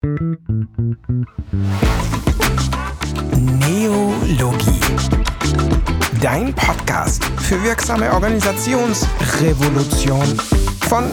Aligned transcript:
Neologie. 0.00 0.38
Dein 6.22 6.54
Podcast 6.54 7.24
für 7.24 7.60
wirksame 7.64 8.12
Organisationsrevolution 8.12 10.38
von 10.88 11.10